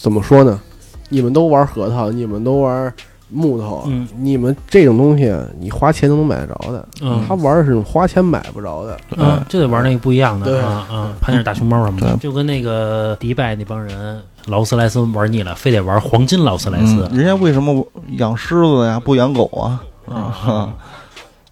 [0.00, 0.60] 怎么说呢？
[1.08, 2.92] 你们都玩核桃，你们都玩
[3.34, 4.08] 木头，嗯。
[4.16, 6.88] 你们这种东西，你花钱都能买得着的。
[7.02, 7.24] 嗯。
[7.26, 8.96] 他玩的是花钱买不着的。
[9.16, 10.60] 嗯，就得玩那个不一样的对。
[10.60, 17.08] 啊啊，攀点大熊猫什么的，就跟那个迪拜那帮人劳斯莱斯玩腻了，非得玩黄金劳斯莱斯。
[17.10, 17.86] 嗯，人家为什么
[18.18, 19.82] 养狮子呀，不养狗啊？
[20.08, 20.72] 啊。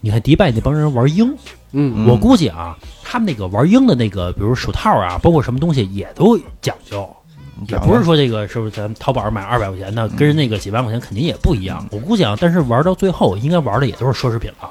[0.04, 1.32] 你看迪拜那帮人玩鹰，
[2.08, 7.08] 我估计啊，他们那个玩鹰的那个，比如手套啊，包括什么东西也都讲究。
[7.68, 11.86] 也不是说这个是不是咱们淘宝上买二百块钱的，跟人那个几万块钱肯定也不一样。
[11.90, 14.70] 我估计啊，但是玩到最后，应该玩的也都是奢侈品了。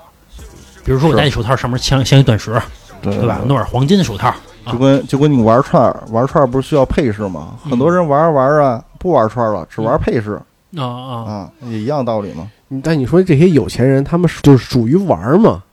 [0.84, 2.60] 比如说我戴那手套上面镶镶一钻石，
[3.02, 3.40] 对对吧？
[3.46, 4.34] 弄点黄金的手套，
[4.72, 7.56] 就跟就跟你玩串儿，玩串儿不是需要配饰吗？
[7.64, 10.40] 很多人玩着玩着不玩串儿了，只玩配饰
[10.76, 12.50] 啊啊啊，也一样道理嘛。
[12.82, 15.64] 但你说这些有钱人，他们就是属于玩嘛？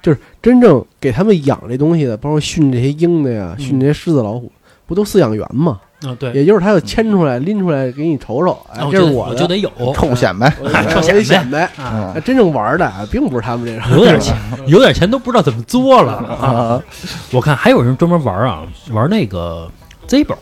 [0.00, 4.50] 就是真正给他们养这东西的，包括训这些鹰的呀，嗯训这些狮子老虎，
[4.86, 5.80] 不都饲养员嘛？
[6.04, 6.14] 啊！
[6.18, 10.48] 对，也就是他要牵出来、拎出来给你瞅瞅，哎，那这是我的，我就得有， 臭显摆，
[10.90, 11.62] 臭显摆显摆。
[11.76, 16.46] 啊，真正玩的啊，并不是他们这种，有点 钱，有点钱都不知道怎么作了啊！
[16.46, 16.82] 啊
[17.32, 19.68] 我看还有人专门玩啊，玩那个
[20.06, 20.36] Zippo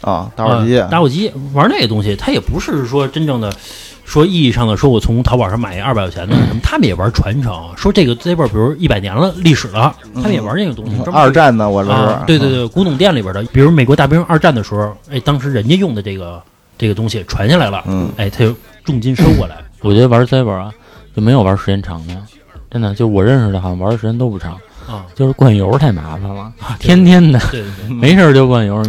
[0.00, 3.52] 啊，打火机啊打火机，玩那个东西，他也不是说真正的。
[4.10, 7.54] 说意义上的，说我从淘宝上买一二百块钱的什么，他们也玩传承。
[7.76, 10.96] 说这个 Zebra 比如一百年了历史了，他们也玩这个东西。
[11.12, 16.42] 二战呢，我这啊，是对对对，古董店里边的，比如美国大兵二战的时候，哎，当时人家用的这个
[16.76, 19.58] 这个东西传下来了，嗯哎，他就重金收过来。
[19.80, 20.72] 我觉得玩 Cyber 啊，
[21.14, 22.16] 就没有玩时间长的，
[22.68, 24.54] 真的，就我认识的，好像玩的时间都不长，
[24.88, 28.82] 啊，就是灌油太麻烦了，天天的对对对，没事就灌油。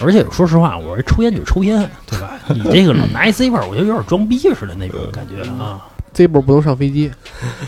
[0.00, 2.32] 而且说实话，我这抽烟就抽烟，对吧？
[2.48, 5.80] 你这个老拿一 C 味儿，我觉得有点装逼似的那种感觉啊。
[6.12, 7.10] 这波不能上飞机。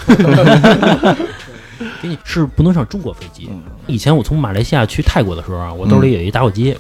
[2.01, 3.49] 给你是不能上中国飞机。
[3.51, 6.77] 嗯以前我从马来西亚去泰国的时候啊，我兜里有一打火机。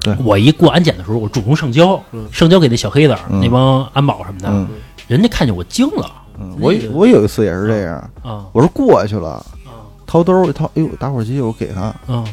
[0.00, 2.02] 对我一过安检的时候，我主动上交，
[2.32, 4.68] 上交给那小黑子、嗯那帮安保什么的，嗯
[5.06, 9.30] 人家看见我惊了嗯，我我有一次也是这样，啊我是过去了，
[9.64, 12.24] 啊掏兜掏，哎呦，打火机，我给他，啊！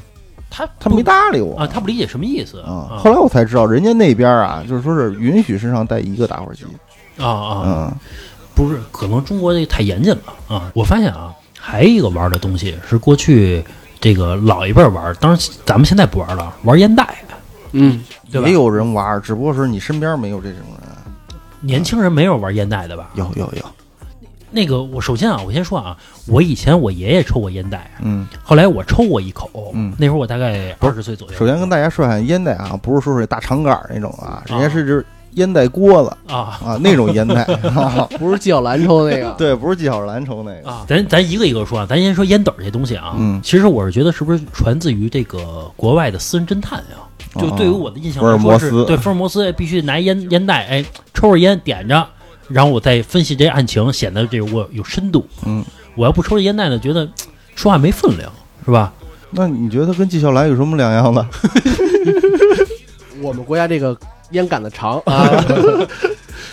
[0.49, 2.89] 他他没搭理我啊，他不理解什么意思啊。
[2.91, 6.65] 啊后来我才知道，人家那边啊，就是说是允许身上带一个打火机，
[7.17, 7.63] 啊啊！
[7.65, 7.93] 嗯
[8.55, 10.69] 不是，可能中国这太严谨了啊！
[10.75, 13.63] 我发现啊，还有一个玩的东西是过去
[14.01, 17.23] 这个老一辈儿玩，当然咱们现在不玩了，玩烟袋，
[17.71, 18.53] 嗯，对吧也？
[18.53, 20.89] 有人玩，只不过是你身边没有这种人。
[21.62, 23.12] 年轻人没有玩烟袋的吧？
[23.15, 23.63] 有有有，
[24.51, 25.95] 那个，我首先啊，我先说啊，
[26.27, 29.93] 我以前我爷爷抽过烟袋，嗯，后来我抽过一口，嗯。
[29.97, 31.38] 那时候我大概二十岁左右。
[31.38, 36.59] 首先跟大家说一下，烟袋啊，不是说是大长杆儿那种啊，人家啊是就是烟袋锅子啊。
[36.63, 37.43] 啊那种烟袋，
[37.75, 43.39] 啊 不是纪晓岚抽那个， 对，不是纪晓岚抽那个，啊，咱咱一个一个说啊，咱先说烟斗这东西啊，嗯。
[43.43, 46.97] 其实我是觉得是不是传自于这个国外的私人侦探呀？
[47.35, 48.85] 就对于我的印象福尔来说是，摩斯。
[48.88, 52.07] 对福尔摩斯必须拿烟烟袋，哎，抽着烟点着，
[52.49, 55.25] 然后我再分析这案情，显得这我有深度。
[55.45, 55.63] 嗯，
[55.95, 57.07] 我要不抽这烟袋呢，觉得
[57.55, 58.31] 说话没分量，
[58.65, 58.91] 是吧？
[59.31, 61.27] 那你觉得跟纪晓岚有什么两样呢？
[63.21, 63.95] 我们国家这个
[64.31, 65.29] 烟杆子长啊，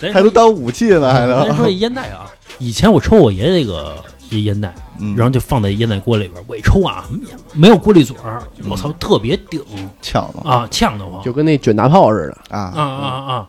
[0.01, 1.71] 咱 还能当武器呢，还咱说这？
[1.71, 2.29] 烟袋啊，
[2.59, 3.95] 以前我抽我爷爷这个
[4.29, 7.05] 烟烟袋，嗯然后就放在烟袋锅里边，我一抽啊，
[7.55, 9.59] 没有过滤嘴儿，我操，特别顶
[10.01, 12.55] 呛了啊，呛得慌就跟那卷大炮似的。
[12.55, 12.81] 啊啊！
[12.81, 13.47] 啊啊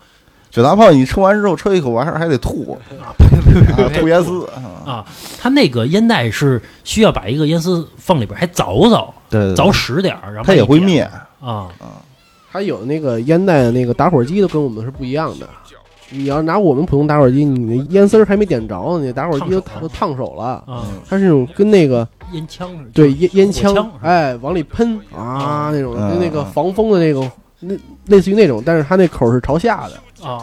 [0.50, 3.12] 卷大炮，你抽完之后抽一口，完事儿还得吐， 啊！
[3.76, 4.82] 啊吐烟丝啊！
[4.84, 5.06] 啊，
[5.38, 11.08] 它那个烟袋是需要把一个烟丝放里边，还凿凿，对，凿实点儿，然后它也会灭。
[11.40, 11.68] 啊。
[12.50, 15.46] 它有那个烟袋的那个打火机都跟我们是不一样的。
[16.10, 20.44] 你要拿我们普通打火机，你那烟丝儿还没点着呢，你打火机都烫手都烫手了。
[20.66, 27.30] 啊，它是那种跟那个烟枪似的对烟烟枪哎，往里喷啊那种，嗯跟那个防风的那个，
[27.60, 27.74] 那
[28.06, 29.92] 类似于那种，但是它那口是朝下的。
[30.22, 30.42] 啊。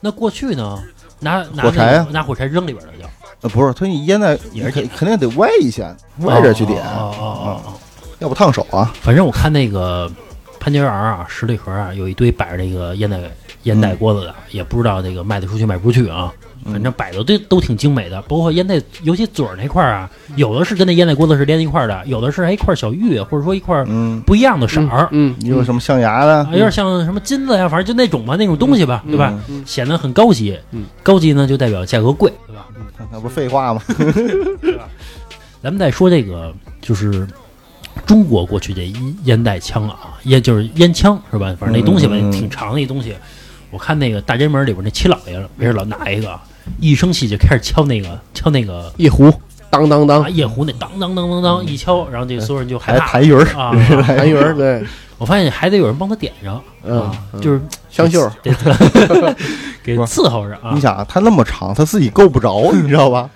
[0.00, 0.82] 那过去呢，
[1.20, 3.04] 拿拿火柴啊那个拿火柴扔里边了就
[3.40, 7.72] 呃，不是，它你烟袋也是肯肯定得歪一下，歪着去点，哦哦哦哦。
[8.18, 8.92] 要不烫手啊。
[9.00, 10.10] 反正我看那个
[10.58, 13.20] 潘家园啊，十里河啊，有一堆摆着那个烟袋
[13.64, 16.32] 烟袋锅子的，也不知道这个卖得出去卖不出去啊。
[16.64, 26.48] 反正摆的都都挺精美的，包括烟袋，尤其嘴儿那块儿啊，有的是跟那烟袋锅子是连一块儿的，有的是还一块小玉，或者说一块嗯，不一样的色儿，嗯，你有什么象牙的啊，？
[26.52, 29.32] 有点像什么金子呀，反正就那种吧，那种东西吧，对吧？
[29.48, 32.66] 嗯显得很高级嗯，高级呢就代表价格贵，对吧？
[33.10, 33.80] 那不是废话吗？
[35.62, 37.26] 咱们再说这个，就是
[38.04, 41.56] 中国过去这烟烟袋枪啊，烟就是烟枪是吧？
[41.58, 43.14] 反正那东西吧，挺长的一东西。
[43.70, 46.38] 我看那个大宅门里边那七老爷没事老拿一个，
[46.80, 49.32] 一生气就开始敲那个敲那个夜壶，
[49.70, 53.72] 当当当啊，夜壶那当当当当当一敲，然后这所有人就害还怕弹鱼儿，啊。
[54.02, 54.82] 韩鱼儿，对，
[55.18, 58.52] 我发现还得有人帮他点上嗯啊，，就是香袖儿，得
[59.84, 60.80] 给伺候着啊你。
[60.80, 63.28] 想啊，他那么长，他自己够不着，你知道吧？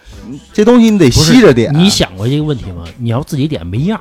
[0.52, 1.70] 这东西你得吸着点。
[1.74, 2.84] 你想过这个问题吗？
[2.98, 4.00] 你要自己点没样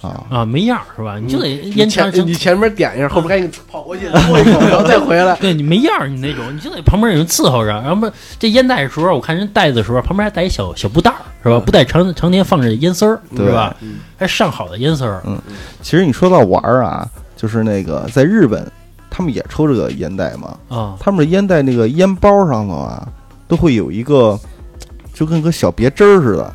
[0.00, 1.18] 啊啊，没样儿是吧？
[1.18, 5.34] 你就得烟枪前你前面点一下，后边赶紧跑过去 嘬一口，然后再回来。
[5.36, 11.60] 对你没样儿，你那种你就得旁边有人伺候着，然后不这烟袋的时候，我看人带的时候旁边还带一小小布袋儿，是吧？
[11.60, 13.74] 布袋常常年放着烟丝儿，对是吧？
[14.16, 15.38] 还上好的烟丝儿，嗯
[15.82, 18.66] 其实你说到玩儿啊，就是那个在日本，
[19.10, 20.56] 他们也抽这个烟袋嘛。
[20.68, 23.06] 啊他们的烟袋那个烟包上头啊，
[23.46, 24.38] 都会有一个，
[25.12, 26.54] 就跟个小别针儿似的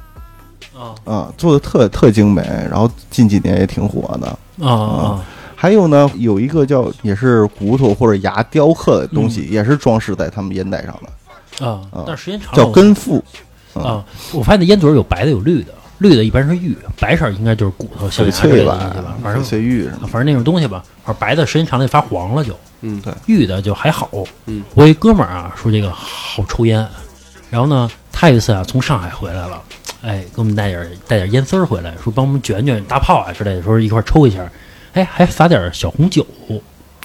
[0.80, 2.42] 啊啊，做的特特精美。
[2.70, 4.28] 然后近几年也挺火的。
[4.66, 12.04] 啊啊还有呢，有一个叫也是骨头或者牙雕刻的东西，也是装饰在他们烟袋上的，啊啊！
[12.08, 13.22] 但是时间长了叫根腹。
[13.74, 24.10] 啊，我发现那烟嘴有白的有绿的，绿的一般是玉，白色应该就是骨头、象牙之类的东西吧，，反正翡翠玉什么反正那种东西吧，反正白的时间长了就发黄了就，嗯，对玉的就还好。
[24.46, 26.88] 嗯，我一哥们儿啊说这个好抽烟，
[27.50, 27.90] 然后呢，
[28.20, 29.62] 他有一次啊从上海回来了，
[30.02, 34.46] 哎，给我们带点儿带点儿烟丝儿回来，说帮我们卷卷大炮啊之类的，说一块儿抽一下，
[34.92, 36.26] 哎，还撒点儿小红酒。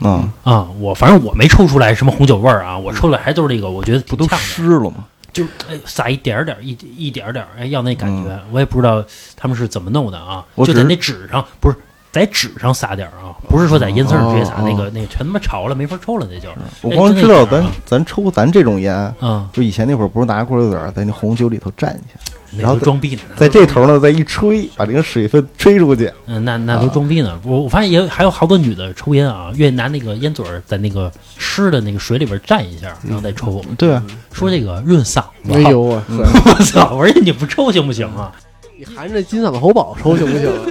[0.01, 4.27] 啊，啊，我反正我没抽出来什么红酒味儿啊，我抽的还都是这个，我觉得不都。
[4.37, 5.05] 湿了吗？
[5.33, 9.05] 就哎撒一点儿点儿一一点儿点儿，哎要那感觉，嗯我也不知道
[9.37, 11.77] 他们是怎么弄的啊，就在那纸上，不是
[12.15, 16.49] 在纸上撒点儿啊，不是说在烟丝上直接撒，哦那个那个全他妈潮了，没法抽了，那就
[16.83, 26.09] 我光知道咱啊咱抽咱这种烟，啊，就以前那会儿不是拿过滤嘴儿在那红酒里头蘸一下，那然后都装逼呢，在这头呢再一吹，把这个水分吹出去。
[26.27, 27.37] 嗯，那那都啊装逼呢。
[27.45, 35.53] 我我发现也有还有好多女的抽烟啊，愿意拿那个烟嘴儿在那个湿的那个水里边蘸一下，然后再抽，对啊，说这个润嗓子。
[35.53, 36.95] 哎呦我嗯塞，我操！
[36.95, 38.31] 我说你不抽行不行啊？
[38.79, 40.63] 你含着金嗓子喉宝抽行不行啊？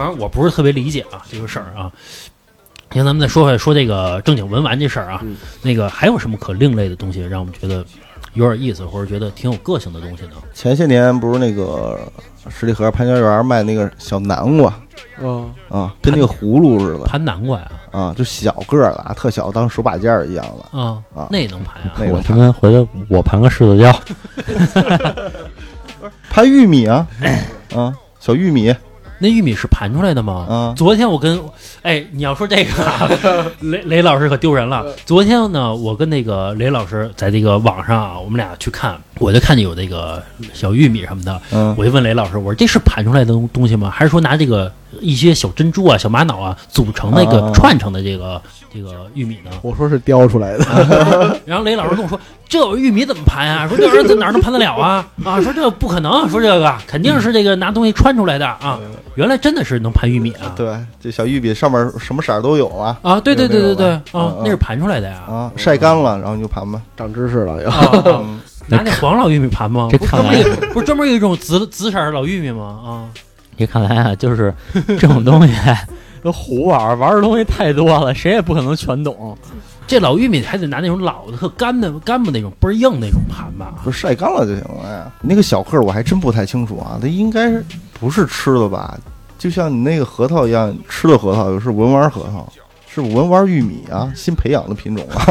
[0.00, 1.92] 反正我不是特别理解啊这个事儿啊。
[2.90, 5.36] 行，咱们再说回来说这个正经文玩这事儿啊，嗯。
[5.60, 7.84] 那个还有什么可另类的东西让我们觉得
[8.32, 10.36] 有点意思，或者觉得挺有个性的东西呢？
[10.54, 12.00] 前些年不是那个
[12.48, 14.72] 十里河潘家园卖那个小南瓜？
[15.20, 17.04] 嗯，啊，跟那个葫芦似的。
[17.04, 20.78] 盘南瓜呀，啊，就小个儿的啊，特小，当手把件儿一样的。
[20.78, 21.28] 啊，啊。
[21.30, 21.92] 那也能盘啊？
[21.98, 23.92] 那个我他妈回来我盘个柿子椒，
[26.30, 27.06] 盘玉米啊，
[27.76, 28.74] 啊，小玉米
[29.22, 30.46] 那玉米是盘出来的吗？
[30.48, 31.38] 嗯，昨天我跟
[31.82, 33.08] 哎，你要说这个啊，
[33.60, 34.84] 雷雷老师可丢人了。
[35.04, 40.22] 昨天呢，我跟那个雷老师在这个网上啊，我们俩去看，我就看见有这个
[40.54, 43.90] 小玉米什么的，嗯，我就问雷老师，我说这是盘出来的东东西吗？
[43.90, 48.40] 还是说拿这个一些小珍珠啊、小玛瑙啊组成那个啊串成的这个
[48.72, 49.50] 这个玉米呢？
[49.62, 52.18] 我说是雕出来的， 然后雷老师跟我说，
[52.48, 53.68] 这玉米怎么盘啊？
[53.68, 55.06] 说这玩意儿在哪儿能盘得了啊？
[55.24, 58.78] 啊，说这不可能，说这个肯定是这个拿东西穿出来的啊。
[59.16, 60.52] 原来真的是能盘玉米啊！
[60.56, 65.22] 对，这小玉米上面什么色儿都有啊啊，对对对对对啊那是盘出来的呀。
[65.28, 66.80] 啊，晒干了然后你就盘吧。
[66.96, 67.68] 长知识了又。
[67.68, 68.24] 啊啊
[68.68, 69.88] 拿那黄老玉米盘吗？
[69.90, 72.78] 这不是专看来门有不是专门有一种紫紫色老玉米吗？
[72.86, 72.88] 啊，
[73.60, 74.52] 这看来啊，就是
[74.86, 75.54] 这种东西
[76.24, 79.36] 都胡玩，玩的东西太多了，谁也不可能全懂。
[79.86, 83.74] 这老玉米还得拿那种老的特干的干巴那种倍儿硬那种盘吧？
[83.84, 85.12] 不是晒干了就行了呀。
[85.20, 88.98] 那个小个儿我还真不太清楚啊，它应该是不是吃的吧？
[89.38, 92.50] 就像你那个核桃一样，吃的核桃是文玩核桃，
[92.88, 95.26] 是文玩玉米啊，新培养的品种啊。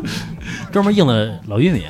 [0.72, 1.84] 专门硬的老玉米，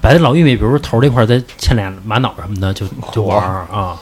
[0.00, 4.00] 把这老玉米，比如说头这块再嵌俩玛瑙什么的，就就玩儿啊。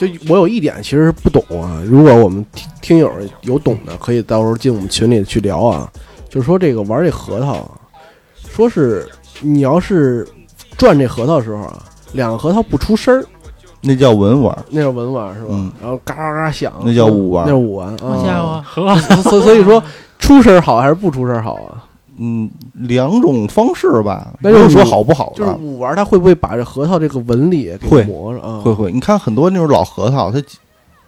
[0.00, 5.90] 就我有一点其实不懂啊，如果我们听听友有懂的，可以到时候进我们群里去聊啊。
[6.30, 7.70] 就是说这个玩这核桃啊，
[8.48, 9.06] 说是
[9.42, 10.26] 你要是
[10.78, 11.82] 转这核桃的时候啊，
[12.12, 13.22] 两个核桃不出声儿，
[13.82, 15.48] 那叫文玩，那叫文玩是吧？
[15.50, 18.64] 嗯然后嘎嘎嘎响，那叫武玩那是武玩好家啊。
[18.74, 19.82] 伙，呵，所所以说
[20.18, 21.84] 出声儿好还是不出声儿好啊？
[22.22, 28.60] 嗯，两种方式吧，那就是说好不好就是玩，它会不会把这核桃这个纹理给会磨了啊？
[28.60, 30.38] 会会，你看很多那种老核桃，它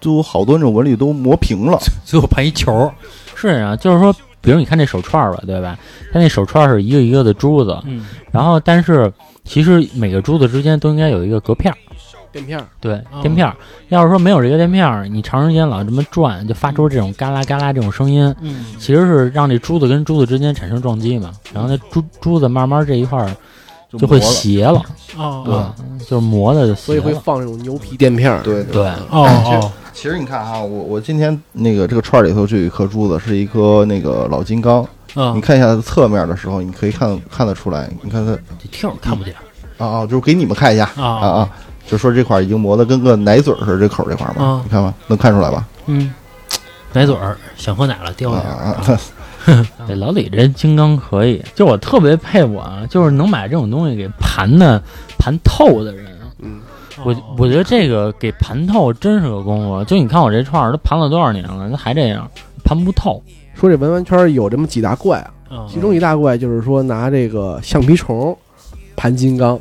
[0.00, 1.78] 就有好多那种纹理都磨平了。
[2.02, 2.90] 最后盘一球儿，
[3.34, 4.10] 是啊，就是说，
[4.40, 5.78] 比如你看这手串吧，对吧？
[6.12, 9.12] 它那手串是一个一个的珠子，嗯，然后但是
[9.44, 11.76] 其实每个珠子之间都应该有一个隔片儿，
[12.33, 13.55] 垫片儿，对哦，垫片儿。
[13.89, 23.30] 要是说没有这个垫片儿，你长时间老这么转，就发出这种嘎啦嘎啦这种声音，嗯，其实是让这珠子跟珠子之间产生撞击嘛，然后那珠珠子慢慢这一块儿
[23.99, 24.83] 就会斜了，
[25.18, 26.99] 哦，对，就是磨的就所以。
[26.99, 28.43] 会放这种牛皮垫片儿。
[28.43, 34.83] 对对，哦哦，其实你看哈，我我今天那个这个串儿里头就有一颗珠子，是一颗那个老金刚。
[34.83, 34.89] 嗯
[35.35, 37.87] 你嗯，看一下它的侧面的时候，你可以看看得出来。
[38.03, 39.35] 你看它这听友看不见
[39.76, 41.51] 啊啊，就是给你们看一下啊啊，啊，
[41.87, 45.66] 就说这块儿已经磨得跟个奶嘴儿似的，这口儿这块儿吧啊，你看吧，能看出来吧？
[45.87, 46.12] 嗯，
[46.93, 54.80] 奶嘴儿想喝奶了，掉啊一下啊儿，啊， 这老李这金刚可以，就我特别佩服啊，就是能把这种东西给盘的
[55.18, 56.07] 盘透的人。
[56.39, 56.61] 嗯，
[57.05, 59.85] 我我觉得这个给盘透真是个功夫。
[59.85, 62.28] 就你看我这串儿，都盘了多少年了，它还这样，
[62.64, 63.22] 盘不透。
[63.55, 68.37] 说这文玩圈儿有这么几大怪啊，嗯其中一大怪就是说拿这个橡皮虫
[68.97, 69.59] 盘金刚，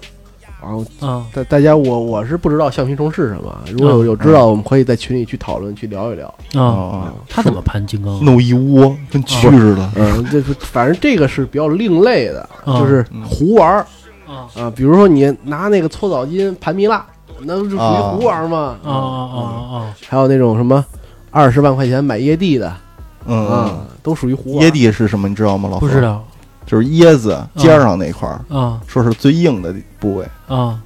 [0.62, 6.28] 然后嗯大大家我我是不知道橡皮虫是什么，如果有嗯有知道，我们可以在群里去讨论去聊一聊。
[6.53, 8.24] 啊，啊，他怎么盘金刚？
[8.24, 9.89] 弄一窝跟蛆似的。
[9.95, 13.86] 嗯，这是反正这个是比较另类的，嗯就是胡玩儿
[14.28, 17.03] 啊啊，比如说你拿那个搓澡巾盘蜜蜡，
[17.43, 18.78] 那不是属于啊胡玩儿吗？
[18.84, 19.39] 啊啊
[19.74, 20.84] 啊还有那种什么
[21.32, 22.72] 二十万块钱买椰蒂的
[23.26, 24.68] 嗯都属于胡玩儿。
[24.68, 25.28] 椰蒂是什么？
[25.28, 25.68] 你知道吗？
[25.70, 26.24] 老何不知，道
[26.66, 30.80] 就是椰子尖儿上那块儿，啊说是最硬的部位，啊，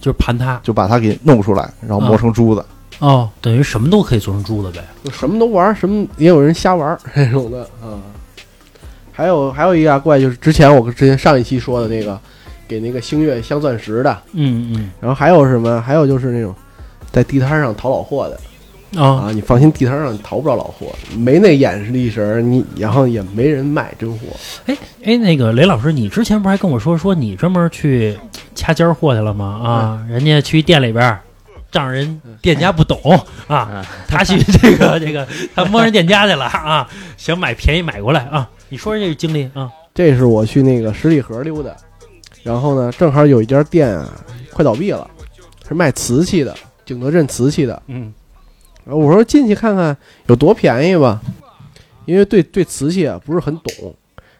[0.00, 2.64] 就是盘它就把它给弄出来，然后磨成珠子。
[2.98, 4.82] 哦，等于什么都可以做成珠子呗。
[5.04, 8.00] 就什么都玩儿，什么也有人瞎玩儿 这种的啊。
[9.12, 12.18] 还有还有一个怪就是之前我之前上一期说的那个，
[12.66, 15.80] 给那个星月镶钻石的，嗯嗯然后还有什么？
[15.82, 16.54] 还有就是那种
[17.12, 18.40] 在地摊上淘老货的
[18.96, 20.86] 啊啊，你放心，地摊上你淘不着老货，
[21.16, 24.18] 没那眼力神儿，你然后也没人卖真货。
[24.66, 28.18] 哎哎，那个雷老师，你之前不是还跟我说说你专门去
[28.54, 29.60] 掐尖货去了吗？
[29.62, 31.20] 啊，人家去店里边儿，
[31.70, 32.98] 让人店家不懂
[33.46, 38.48] 啊，啊，他去 这个这个他摸人店家去了啊，想买便宜买过来啊。
[38.68, 39.70] 你说说这个经历啊？
[39.94, 41.70] 这是我去那个十里河溜达，
[42.42, 44.12] 然后呢，正好有一家店啊
[44.52, 45.08] 快倒闭了，
[45.68, 47.82] 是卖瓷器的，景德镇瓷器的。
[47.86, 48.12] 嗯
[48.86, 51.20] 我说进去看看有多便宜吧，
[52.04, 53.94] 因为对对瓷器啊不是很懂。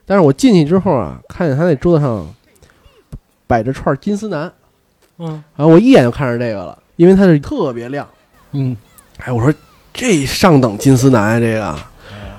[0.04, 2.32] 但是我进去之后啊，看见他那桌子上
[3.46, 4.52] 摆着串金丝楠，
[5.18, 8.06] 嗯然后我一眼就看上这个了，因为它是特别亮。
[8.52, 8.76] 嗯
[9.18, 9.52] 哎，我说
[9.92, 11.76] 这上等金丝楠啊，这个，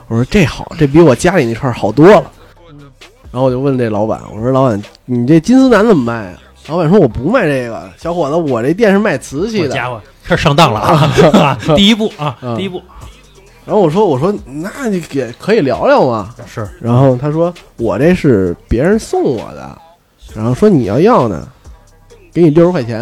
[0.08, 2.32] 我说这好，这比我家里那串好多了。
[3.30, 6.40] 然后我就问这老板，我说老板，你这金丝楠怎么卖啊？
[6.68, 9.70] 老板说我不卖这个，小伙子，我这店是卖瓷器的。
[9.70, 11.12] 家伙开始上当了啊！
[11.40, 12.82] 啊第一步啊，啊第一步
[13.66, 16.34] 然后我说我说那你也可以聊聊嘛。
[16.46, 19.78] 是然后他说我这是别人送我的，
[20.36, 21.48] 然后说你要要呢，
[22.34, 23.02] 给你六十块钱。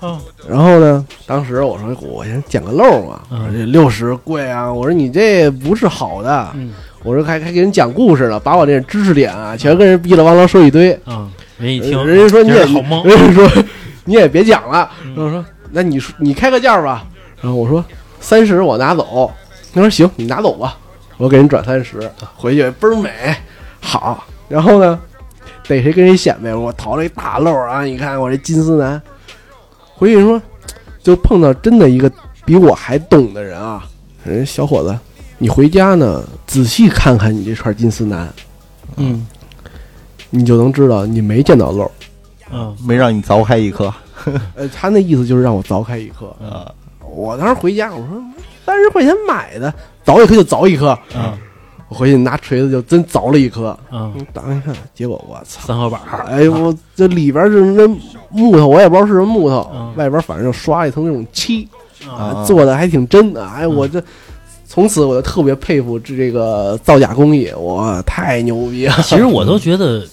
[0.00, 6.72] 啊然后呢，当时我说我先捡个漏嘛，这六十贵啊，我说你这不是好的，嗯
[7.02, 10.92] 我说还还给人讲故事了，把我这知识点啊全跟人哔哩哇啦说一堆。
[11.04, 11.28] 啊，
[11.58, 13.64] 人一听，人家说你也好蒙，人家说
[14.04, 15.14] 你也别讲了，嗯。
[15.14, 17.04] 然后说那你说你开个价吧，
[17.40, 17.84] 然后我说
[18.20, 19.30] 三十我拿走，
[19.72, 20.76] 他说行，你拿走吧，
[21.16, 21.98] 我给人转三十，
[22.36, 23.10] 回去倍儿美，
[23.80, 24.98] 好，然后呢，
[25.66, 29.00] 逮谁跟谁显摆，我淘了一大漏啊，你看我这金丝楠，
[29.94, 30.40] 回去说
[31.02, 32.10] 就碰到真的一个
[32.44, 33.84] 比我还懂的人啊，
[34.24, 34.96] 人小伙子，
[35.38, 38.32] 你回家呢仔细看看你这串金丝楠，
[38.96, 39.26] 嗯
[40.34, 41.90] 你就能知道你没见到漏。
[42.52, 42.76] 嗯。
[42.86, 43.92] 没让你凿开一颗。
[44.54, 46.26] 呃，他那意思就是让我凿开一颗。
[46.44, 46.70] 啊，
[47.00, 48.22] 我当时回家，我说
[48.64, 49.72] 三十块钱买的，
[50.04, 50.98] 凿一颗就凿一颗。
[51.14, 51.32] 嗯。
[51.88, 55.60] 我回去拿锤子就真凿了一颗，嗯，打开一看，结果我操！
[55.66, 57.86] 三合板儿，哎呦，我这里边是那
[58.30, 59.92] 木头，我也不知道是什么木头，嗯。
[59.94, 61.68] 外边反正就刷一层那种漆，
[62.08, 63.46] 啊啊，做的还挺真的。
[63.46, 64.02] 哎，我这
[64.74, 68.94] 从此我就特别佩服这这个造假工艺，我太牛逼了。
[69.06, 70.04] 其实我都觉得，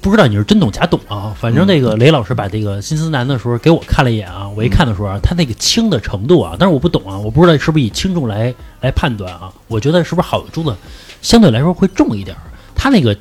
[0.00, 1.34] 不知道你是真懂假懂啊。
[1.36, 9.52] 反正那个雷老师把这个新思南的时候给我看了一眼啊，我一看的时候啊，他那个轻的程度啊，但是我不懂啊，我不知道是不是以轻重来来判断啊。
[9.66, 10.72] 我觉得是不是好的珠子
[11.20, 12.42] 相对来说会重一点儿，
[12.76, 13.16] 它那个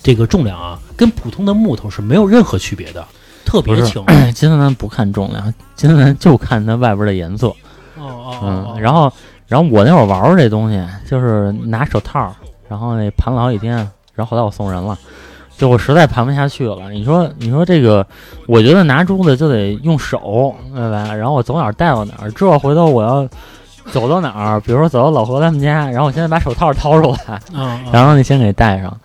[0.00, 3.04] 这个重量啊，跟普通的木头是没有任何区别的，
[3.44, 4.00] 特别轻。
[4.32, 7.48] 金丝楠不看重量，金丝楠就看它外边的颜色。
[7.96, 9.10] 哦哦嗯，然后
[9.46, 12.32] 然后我那会儿玩过这东西，就是拿手套，
[12.68, 13.76] 然后那盘了好几天，
[14.14, 14.98] 然后后来我送人了。
[15.56, 18.04] 就我实在盘不下去了，你说，你说这个，
[18.48, 21.14] 我觉得拿珠子就得用手，对吧？
[21.14, 23.28] 然后我走哪儿带到哪儿，这回头我要
[23.92, 27.40] 走到哪儿，比如说走到老何他们家，然后我现在把手套掏出来，
[27.92, 28.98] 然后你先给戴上，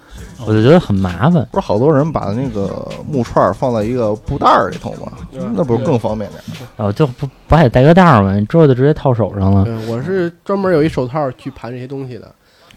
[0.45, 1.47] 我就觉得很麻烦。
[1.51, 5.11] 不是好多人把那个木串儿放在一个布袋儿里头吗？
[5.53, 6.67] 那不是更方便点儿？
[6.77, 8.35] 然后就不不还得带个袋儿吗？
[8.35, 9.65] 你这就直接套手上了。
[9.67, 12.33] 嗯，我是专门有一手套去盘这些东西的，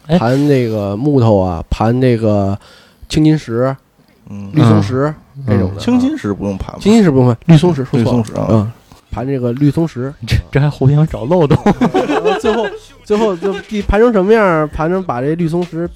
[0.07, 2.59] 哎盘这个木头啊，盘这个
[3.09, 3.75] 青金石、
[4.29, 5.15] 嗯，绿松石
[5.47, 5.81] 这种的。
[5.81, 6.75] 青金石不用盘？
[6.81, 8.73] 青金石不用盘，绿松石说错了绿松石啊嗯，
[9.11, 11.57] 盘这个绿松石，这这还互相找漏洞。
[12.41, 12.67] 最后
[13.05, 14.67] 最后就地盘成什么样儿？
[14.67, 15.89] 盘成把这绿松石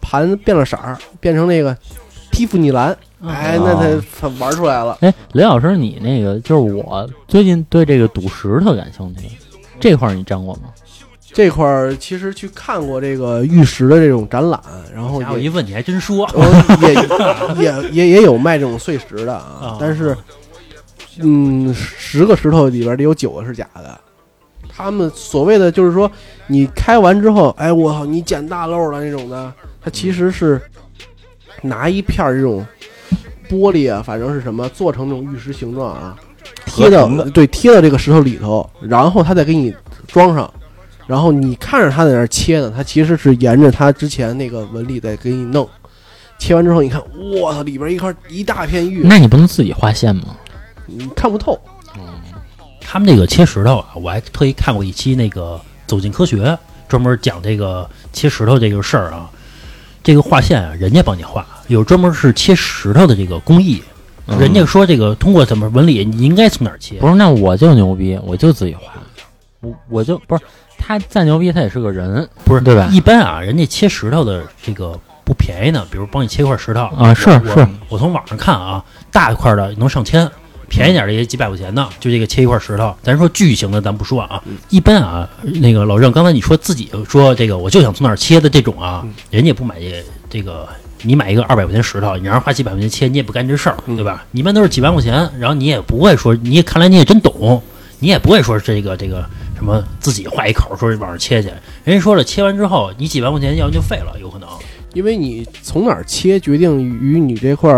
[0.00, 1.76] 盘变了色儿，变成那个
[2.30, 4.96] 蒂芙尼蓝，嗯哎，那他他玩出来了。
[5.00, 9.28] 哎，雷老师，你那个就是我最近对这个赌石特感兴趣，
[9.80, 10.70] 这块儿你沾过吗？
[11.30, 14.60] 这块儿其实去看过这个玉石的这种展览，
[14.92, 20.16] 然后也家伙一问你还真说，呃也也也也有卖这种碎石的啊啊，但是，
[21.18, 24.00] 嗯，十个石头里边得有九个是假的。
[24.78, 26.08] 他们所谓的就是说，
[26.46, 29.52] 你开完之后，哎，我操，你捡大漏了那种的，
[29.82, 30.62] 它其实是
[31.62, 32.64] 拿一片儿这种
[33.50, 36.16] 玻璃啊，反正是什么做成那种玉石形状啊，
[36.64, 39.74] 贴到对贴到这个石头里头，然后他再给你
[40.06, 40.48] 装上。
[41.08, 45.68] 然后你看着他在那儿切呢，他其实是沿着他之前那个纹理在给你弄。
[46.38, 47.02] 切完之后，你看，
[47.34, 50.36] 我操，里边一块一大片玉，那你不能自己画线吗？
[50.86, 51.58] 你看不透。
[52.90, 56.36] 他们这个切石头啊，我还特意看过一期那个《走进科学》，
[56.88, 59.28] 专门讲这个切石头这个事儿啊。
[60.02, 63.82] 这个画线啊，人家帮你画，有专门是切石头的这个工艺。
[64.26, 66.98] 嗯人家说这个通过怎么纹理，你应该从哪儿切。
[66.98, 68.94] 不是，那我就牛逼，我就自己画，
[69.60, 70.42] 我我就不是
[70.78, 72.88] 他再牛逼，他也是个人，不是对吧？
[72.90, 78.82] 一般啊，人家切石头的这个不便宜呢，比如帮你切块石头啊是我是，我从网上看啊，
[79.12, 80.30] 大一块的能上千，
[80.68, 81.88] 便宜点的也几百块钱呢。
[81.98, 90.68] 就这个切一块石头，咱说巨型的咱不说啊，一般啊，那个老郑刚才你说自己说这个我就想从哪儿切的这种啊，人家也不买这这个。
[91.02, 94.26] 你买一个二百块钱石头，你让人花几百块钱切，你也不干这事儿，对吧？
[94.32, 97.62] 你一般都是几万块钱，然后你也不会说，你也看来你也真懂，
[98.00, 101.48] 你也不会说这个这个什么自己画一口说往上切去。
[101.84, 104.48] 人家说了，切完之后你几万块钱要不就废了，有可能。
[104.92, 107.70] 因为你从哪儿切决定于你这块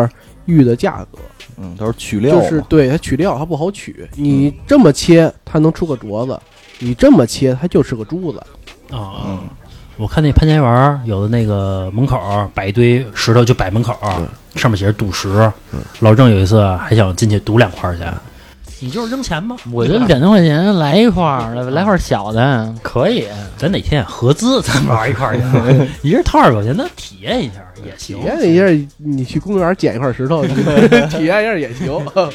[0.47, 1.19] 玉的价格，
[1.57, 6.39] 嗯，都是取料，就是对它取料它不好取，你这么切它能出个镯子，
[6.79, 8.39] 你这么切它就是个珠子。
[8.91, 9.39] 啊、嗯，
[9.97, 12.19] 我看那潘家园有的那个门口
[12.55, 13.97] 摆一堆石头，就摆门口，
[14.57, 15.53] 上面写着赌石。
[16.01, 18.03] 老郑有一次还想进去赌两块去，
[18.81, 19.57] 你就是扔钱吗？
[19.73, 23.27] 我觉得两千块钱来一块儿，来来块儿小的可以。
[23.59, 27.55] 咱哪天合资咱们玩一块儿去， 一人掏二百块钱，咱体验一下
[27.85, 28.19] 也行。
[28.19, 30.43] 体验一下，你去公园捡一块石头，
[31.11, 31.93] 体验一下也行。
[31.93, 32.33] 我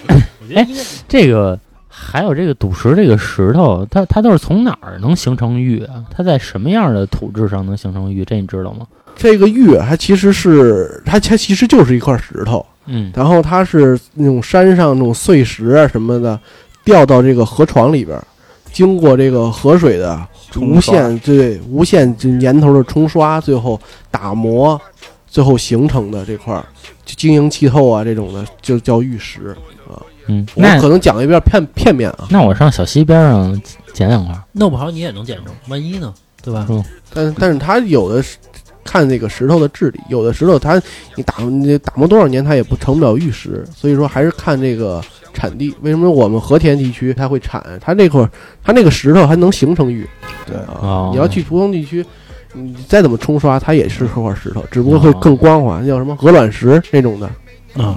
[0.47, 6.03] 觉得 应该这个还有这个赌石这个石头，它它都是从哪儿能形成玉啊？
[6.15, 8.23] 它在什么样的土质上能形成玉？
[8.23, 8.85] 这你知道吗？
[9.15, 16.39] 这个玉它其实是它它其实就是一块石头，嗯然后它是那种山上那种碎石啊什么的，
[16.83, 18.25] 掉到这个河床里边儿，
[18.71, 20.27] 经过这个河水的
[20.59, 23.79] 无限对无限这年头的冲刷，最后
[24.11, 24.79] 打磨，
[25.27, 26.65] 最后形成的这块儿，
[27.05, 29.55] 就晶莹剔透啊这种的，就叫玉石
[29.89, 30.01] 啊。
[30.27, 33.61] 嗯，我那可能讲的有点片片面啊，那我上小溪边上
[33.93, 34.35] 捡两块。
[34.53, 36.13] 弄不好你也能捡着，万一呢？
[36.41, 36.65] 对吧？
[36.69, 36.83] 嗯
[37.13, 38.37] 但但是它有的是
[38.85, 40.81] 看那个石头的质地，有的石头它
[41.15, 45.75] 你打你打磨多少年它也不成不了玉石，所以说还是看这个产地。
[45.81, 47.61] 为什么我们和田地区它会产？
[47.81, 48.29] 它那块儿
[48.63, 50.07] 它那个石头还能形成玉
[50.45, 51.09] 对，啊哦？
[51.11, 52.05] 你要去普通地区，
[52.53, 57.29] 你再怎么冲刷，它也是块石头，只不过会更光滑，叫什么鹅卵石那种的。
[57.77, 57.93] 啊，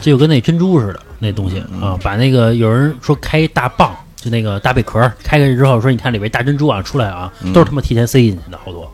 [0.00, 8.90] 这就跟那珍珠似的那东西啊，把那个有人说开一大蚌，就那个大贝壳开开之后说，你看里边大珍珠啊出来啊，都是他妈提前塞进去的好多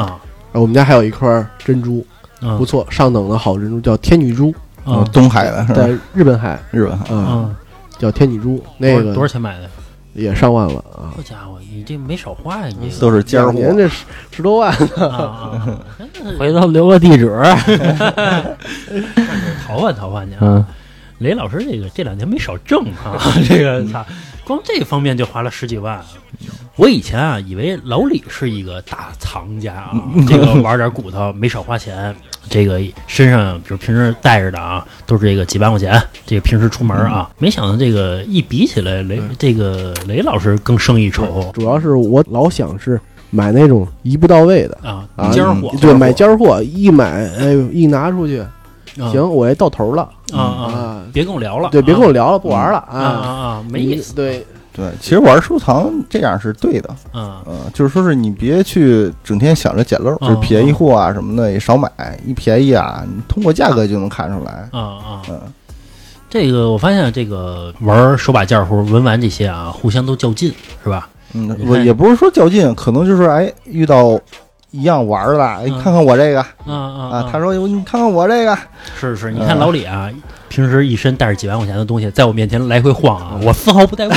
[0.00, 0.18] 啊，
[0.58, 2.04] 我们家还有一块珍珠，
[2.42, 2.56] 嗯。
[2.58, 4.54] 不错，上等的好珍珠，叫天女珠，
[4.84, 5.74] 啊东海的是？
[5.74, 6.58] 在日本海。
[6.70, 7.50] 日本海啊，啊，
[7.98, 9.68] 叫天女珠，那个多少钱买的？
[10.14, 11.14] 也上万了啊。
[11.14, 13.52] 好家伙，你这没少花呀，你都是尖儿货。
[13.52, 14.72] 两年，这十十多万，
[16.38, 17.28] 回头留个地址。
[19.66, 20.38] 淘换淘换去啊。
[20.40, 20.64] 嗯，
[21.18, 23.14] 雷老师这个这两年没少挣啊，
[23.48, 24.04] 这个操，
[24.48, 26.00] 光这方面就花了十几万。
[26.76, 29.92] 我以前啊，以为老李是一个大藏家啊，
[30.26, 32.14] 这个玩点骨头没少花钱，
[32.48, 41.50] 这个身上比如平时带着的啊，都是这个几万块钱，这个平时出门啊，没想到这个一比起来，雷这个雷老师更胜一筹。
[41.52, 44.78] 主要是我老想是买那种一步到位的。
[44.82, 45.70] 啊，啊，尖儿货。
[45.80, 49.10] 对，买尖儿货，一买，哎，一拿出去，啊。
[49.12, 52.98] 行，我也到头了啊啊，啊，别跟我聊了，对，别跟我聊聊了，不玩了啊。
[52.98, 57.40] 啊啊，没意思，对，对，其实玩收藏这样是对的，嗯。
[57.46, 61.90] 嗯，就是说是你别去整天想着捡漏，就是便宜货啊什么的也少买，
[62.26, 64.68] 一便宜啊，你通过价格就能看出来。
[64.72, 65.22] 啊啊。
[65.28, 65.40] 嗯，
[66.28, 70.52] 这个我发现，这个玩手把件或者文玩这些啊，互相都较劲，
[70.84, 71.08] 是吧？
[71.34, 74.18] 嗯我也不是说较劲，可能就是哎遇到
[74.70, 76.40] 一样玩儿的，哎，嗯看看我这个。
[76.40, 78.56] 啊啊啊，他说你看看我这个，
[78.98, 80.10] 是是，你看老李啊，
[80.48, 84.16] 平时一身带着几万块钱的东西，在我面前来回晃啊，我丝毫不带问。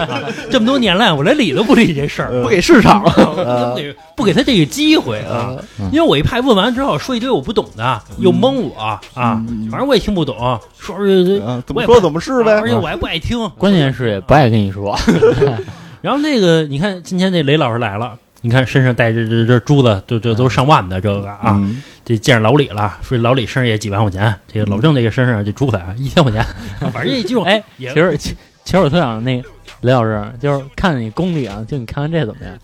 [0.00, 0.20] 啊
[0.50, 5.54] 这么多年来，我连理都不理这事儿，不给市场，不给不给他这个机会啊！
[5.92, 8.74] 因为我一怕问完之后说一堆我不懂的，又蒙我
[9.14, 10.36] 啊，反正我也听不懂，
[10.78, 12.52] 说怎我也不么说怎么是呗？
[12.58, 12.68] 而。
[12.68, 13.48] 且我还不爱听。
[13.50, 14.98] 关键是也不爱跟你说。
[16.00, 21.82] 然后那个，你看今天那雷老师来了，你看身上带着这这珠子，这这都上万的这个啊，嗯。
[22.04, 26.42] 这见着老李了，说老李身上也几万块钱，这个老郑这个身上这珠子啊一千块钱，
[26.90, 28.34] 反正这几种哎，其实其
[28.64, 29.42] 其实我特想那
[29.82, 32.54] 雷老师，就是看看你功力啊，就你看看这怎么样？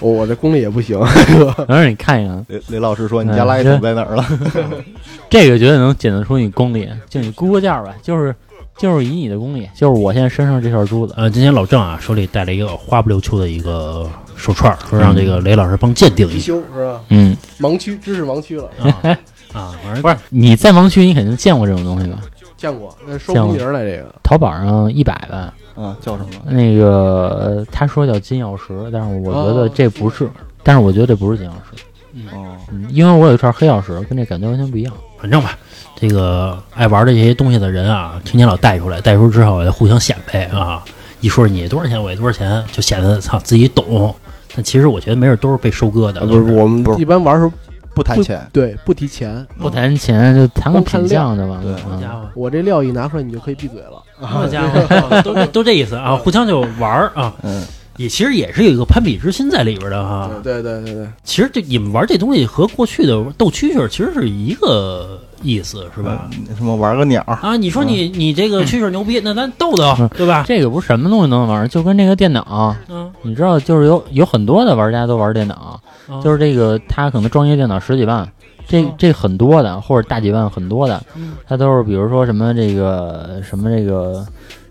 [0.00, 0.98] 我我这功力也不行，
[1.68, 4.24] 能让你看一看，雷雷老师说：“你家垃圾桶在哪儿了？
[5.28, 8.34] 这个绝对能检测出你功力，就你估个价儿吧，就是
[8.78, 16.46] 就是以你的功力，就是我现在身上这串珠子，呃，今天老郑啊手里带了一个花不溜秋的一个手串，说让这个雷老师帮鉴定一下。
[16.46, 17.00] 修是吧？
[17.10, 18.88] 嗯，盲区，知识盲区了，啊
[19.52, 22.18] 啊，反正不是你在盲区，你肯定见过这种东西吧？
[22.56, 26.52] 见过，那收不名儿来这个，淘宝上一百吧，？”啊，叫什么？
[26.52, 29.70] 那个呃他说叫金钥匙，但是我觉得哦。
[29.74, 30.28] 这不是，
[30.62, 34.92] 但是我觉得这不是金钥匙，哦，嗯，因为我有一串黑曜石，跟这感觉完全不一样。
[35.18, 35.56] 反正吧，
[36.02, 40.82] 这个爱玩的这些东西的人啊，天天老带出来，带出之后互相显摆啊，
[41.20, 44.12] 一说你多少钱，我也多少钱，就显得操自己懂。
[44.52, 47.52] 但其实我觉得没准都是被收割的，不是我们不是一般玩的时候，
[47.94, 54.02] 不谈钱，对，不提钱，不谈钱就谈个品相的嘛，对好家伙，我这料一拿出来，你就可以闭嘴了。
[54.26, 57.64] 好家伙，都都这意思啊，互相就玩啊，嗯，
[57.96, 60.28] 也其实也是有一个攀比之心在里边的哈。
[60.42, 66.28] 对对对对，其实这你们玩这东西和过去的斗蛐蛐其实是一个意思，是吧？
[66.32, 67.22] 嗯什么玩个鸟。
[67.26, 70.44] 儿，啊，你说你你这个蛐蛐儿牛逼，那咱逗逗，对吧？
[70.46, 78.26] 这个不是什么东西都能玩，就跟这个电脑，嗯，你知道，就是有有很多的玩家都玩电脑，啊就是这个他可能装一个电脑十几万，
[78.66, 78.92] 这嗯。
[78.96, 84.24] 这很多的，或者大几万很多的嗯，他都是比如说什么这个什么这个。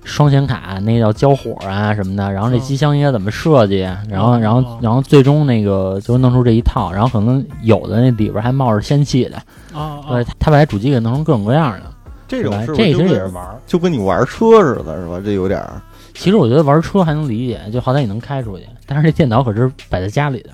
[0.03, 2.59] 双显卡那叫交火啊什么的，然后这嗯。
[2.59, 9.37] 机箱应该怎么设计，然后然后哦然后最终那个就弄出这一套，然后可能有的那里边还冒着仙气的，
[9.73, 11.83] 啊对，他把这主机给弄成各种各样的，
[12.27, 13.61] 这种这其实是就跟也是玩。
[13.65, 15.21] 就跟你玩车似的，是吧？
[15.23, 15.81] 这有点儿
[16.13, 20.49] 其实我觉得玩车还能理解，就好歹你能开出去，但是这电脑可是摆在家里的，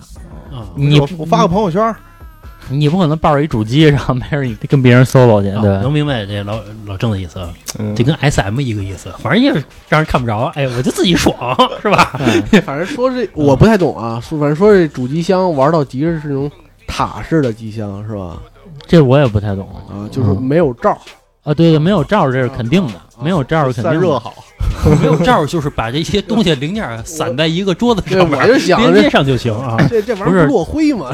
[0.55, 1.93] 啊你我我发个朋友圈，
[2.69, 5.81] 你不可能抱着一主机，然后没事你跟别人 solo 去，啊对吧？
[5.81, 7.39] 能明白这老老郑的意思，
[7.79, 11.35] 嗯这跟 S M 一个意思，反正也是让人看不着，哎，我就自己爽，
[11.81, 12.19] 是吧？
[12.63, 16.49] 反正说这我不太懂啊，反正说这主机箱玩到极致是那种
[16.85, 18.37] 塔式的机箱是吧？
[18.87, 20.91] 这我也不太懂啊，就是没有罩，
[21.43, 21.53] 啊。
[21.53, 23.83] 对对，没有罩这是肯定的，没有罩是肯定。
[23.83, 24.33] 散热好，
[25.01, 29.77] 没有罩儿就是把这些东西零件儿散在一个桌子，上 面，我就想连接上就行啊。
[29.89, 31.09] 这这玩意不是儿不落灰吗？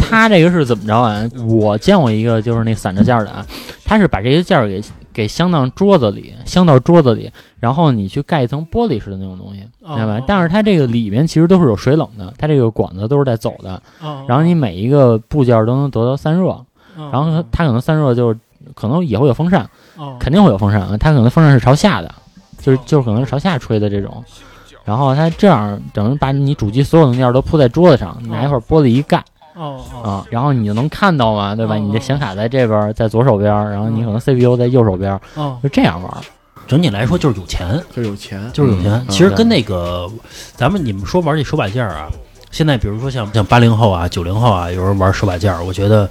[0.00, 1.22] 他这个是怎么着啊？
[1.48, 3.44] 我见过一个就是那散着件儿的啊，
[3.84, 10.24] 他是把这些件儿给给镶到桌子里，镶到桌子里，然后你去盖一层玻璃似的那种东西，明白吧？
[10.26, 16.64] 但是它这个里面其实都是有水冷的，它这个管子都是在走的，啊然后你每一个部件都能得到散热，
[16.96, 18.38] 然后它它可能散热就是
[18.74, 19.68] 可能也会有风扇，
[20.18, 22.14] 肯定会有风扇啊，它可能风扇是朝下的，
[22.60, 24.22] 就是就是可能是朝下吹的这种，
[24.84, 29.22] 然后它这样等于把你主机所有的面都铺在桌子上，拿一块玻璃一盖
[29.54, 31.76] 啊，然后你就能看到嘛，对吧？
[31.76, 35.18] 哦你的显卡在这边，在左手边，然后你可能 CPU 在右手边
[35.62, 36.10] 就这样玩。
[36.66, 38.92] 整体来说就是有钱，就是有钱，就是有钱。
[38.92, 40.10] 嗯其实跟那个
[40.56, 42.08] 咱们你们说玩这手把件儿啊，
[42.50, 46.08] 现在比如说像像八零后啊、九零后啊，有人玩手把件儿，我觉得，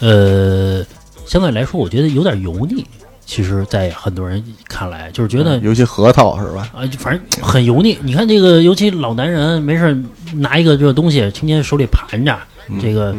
[0.00, 0.84] 呃，
[1.26, 2.84] 相对来说，我觉得有点油腻。
[3.26, 6.66] 其实，在很多人看来，就是觉得尤其核桃是吧？
[6.74, 7.98] 啊，就反正很油腻。
[8.02, 9.98] 你看这个，尤其老男人没事儿
[10.36, 12.38] 拿一个这个东西，天天手里盘着，
[12.80, 13.14] 这个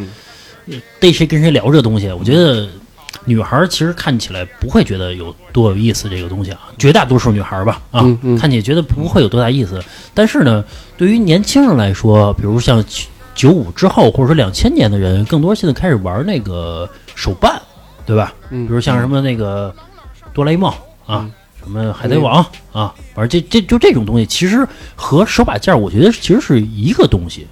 [0.66, 2.68] 嗯逮谁跟谁聊这东西，我觉得
[3.26, 8.02] 女孩儿其实看起来不会觉得有多有意思这个东西啊，绝大多数女孩儿吧啊，
[8.40, 9.80] 看起来觉得不会有多大意思。
[10.16, 10.66] 但是呢，
[10.98, 12.84] 对于年轻人来说，比如像
[13.40, 17.58] 九五之后或者说两千年的人，更多现在开始玩那个手办，
[18.06, 18.34] 对吧？
[18.50, 19.74] 嗯比如像什么那个
[20.34, 20.70] 哆啦 A 梦
[21.06, 21.32] 啊，嗯
[21.64, 27.48] 什么海贼王啊，反正这这就这种东西，其实和手把件儿，我觉得其实是一个东西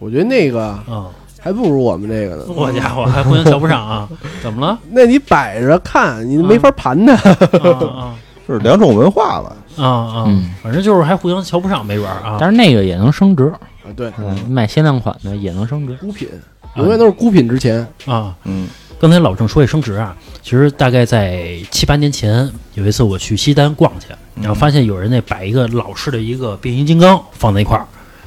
[0.00, 1.06] 我觉得那个啊。
[1.44, 2.44] 还不如我们这个呢。
[2.54, 4.08] 我家伙还互相瞧不上啊？
[4.42, 4.78] 怎么了？
[4.90, 7.14] 那你摆着看，你没法盘它。
[7.14, 8.14] 啊
[8.46, 9.56] 就是两种文化了。
[9.76, 12.36] 啊啊反正就是还互相瞧不上，没准儿啊。
[12.38, 13.52] 但是那个也能升值，
[13.84, 15.94] 啊，对，嗯，卖限量款的也能升值。
[15.94, 16.28] 孤品
[16.76, 17.86] 永远都是孤品值钱。
[18.06, 18.68] 啊，嗯，
[19.00, 24.06] 刚才老郑说起升值啊，其实大概在七八年前，有一次我去西单逛去，
[24.36, 27.86] 然后发现有人那摆一个老式的一个变形金刚放在一块儿，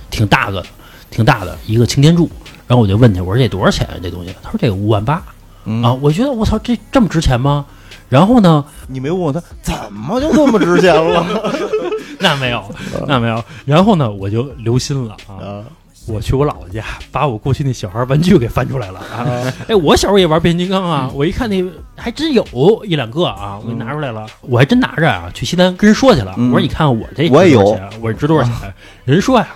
[0.09, 0.63] 挺大个，
[1.09, 2.29] 挺大的一个擎天柱。
[2.67, 3.93] 然后我就问他，我说这多少钱啊？
[4.01, 4.33] 这东西？
[4.43, 5.23] 他说这个五万八
[5.65, 5.93] 嗯啊！
[6.01, 7.65] 我觉得我操，这这么值钱吗？
[8.07, 11.25] 然后呢，你没问我他怎么就这么值钱了？
[12.21, 12.63] 那没有，
[13.07, 13.43] 那没有。
[13.65, 15.35] 然后呢，我就留心了啊。
[15.41, 15.63] 啊，
[16.07, 19.25] 我去我姥姥家，把我过去那小孩玩具给翻出来了啊！
[19.67, 21.63] 哎，我小时候也玩变形金刚啊，我一看那
[21.95, 22.45] 还真有
[22.85, 26.33] 一两个啊，我给拿出来了，我还真拿着啊，去西单跟人说去了。
[26.37, 27.61] 嗯我说你看看我这我也有
[28.01, 28.71] 我这值多少钱？
[29.05, 29.47] 人说呀。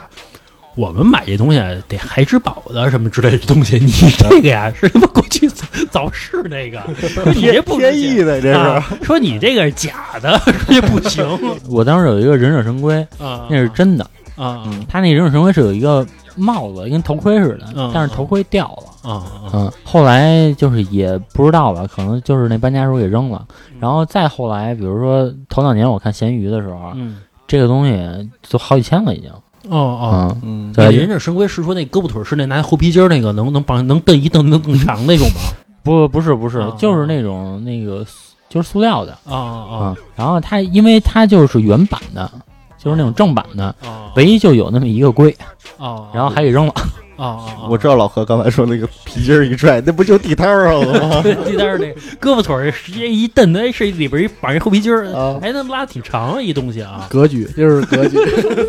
[0.75, 9.03] 我们买这东西得孩之宝的什么之类的东西，你这个呀是他妈过去早早市那个， 说你这不天意的这啊是。
[9.05, 11.25] 说你这个是假的，说这不行
[11.69, 16.05] 我当时有一个忍者神龟，啊，那是真的，啊他那忍者神龟是有一个
[16.35, 18.83] 帽子，跟头盔似的嗯，但是头盔掉了。
[19.01, 23.45] 啊啊嗯，后来就是也不知道吧，可能就是那搬家时候给扔了。
[23.79, 27.17] 然后再后来，比如说头两年我看闲鱼的时候，嗯
[27.47, 29.31] 这个东西都好几千了已经。
[29.67, 30.37] 哦哦。
[30.43, 35.41] 嗯，对忍者神龟是说那胳膊腿是那拿猴皮筋儿那个能能绑能蹬一蹬能更长那种吗？
[35.83, 38.05] 不不是不是啊，就是那种那个
[38.49, 39.95] 就是塑料的啊啊啊。
[40.15, 42.29] 然后它因为它就是原版的，
[42.77, 45.29] 就是那种正版的，啊唯一就有那么一个龟，
[45.77, 46.07] 啊！
[46.13, 46.73] 然后还给扔了。
[47.19, 47.25] 啊
[47.59, 51.21] 啊，我知道老何刚才说那个皮筋儿一拽，那不就地摊儿上了吗？
[51.45, 51.87] 地摊儿那
[52.21, 57.07] 胳膊腿儿直接一蹬，哎，是里边一绑一厚皮筋儿啊，还能拉挺长一东西啊。
[57.09, 58.17] 格局，就是格局。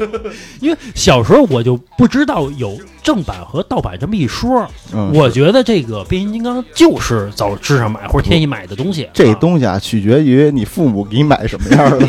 [0.60, 9.08] 因为小时候我就不知道有正版和盗版这么一说，嗯，我觉得这个变形金刚就是早市上买或者天一买的东西。
[9.12, 12.06] 这东西啊，取决于你父母给你买什么样的。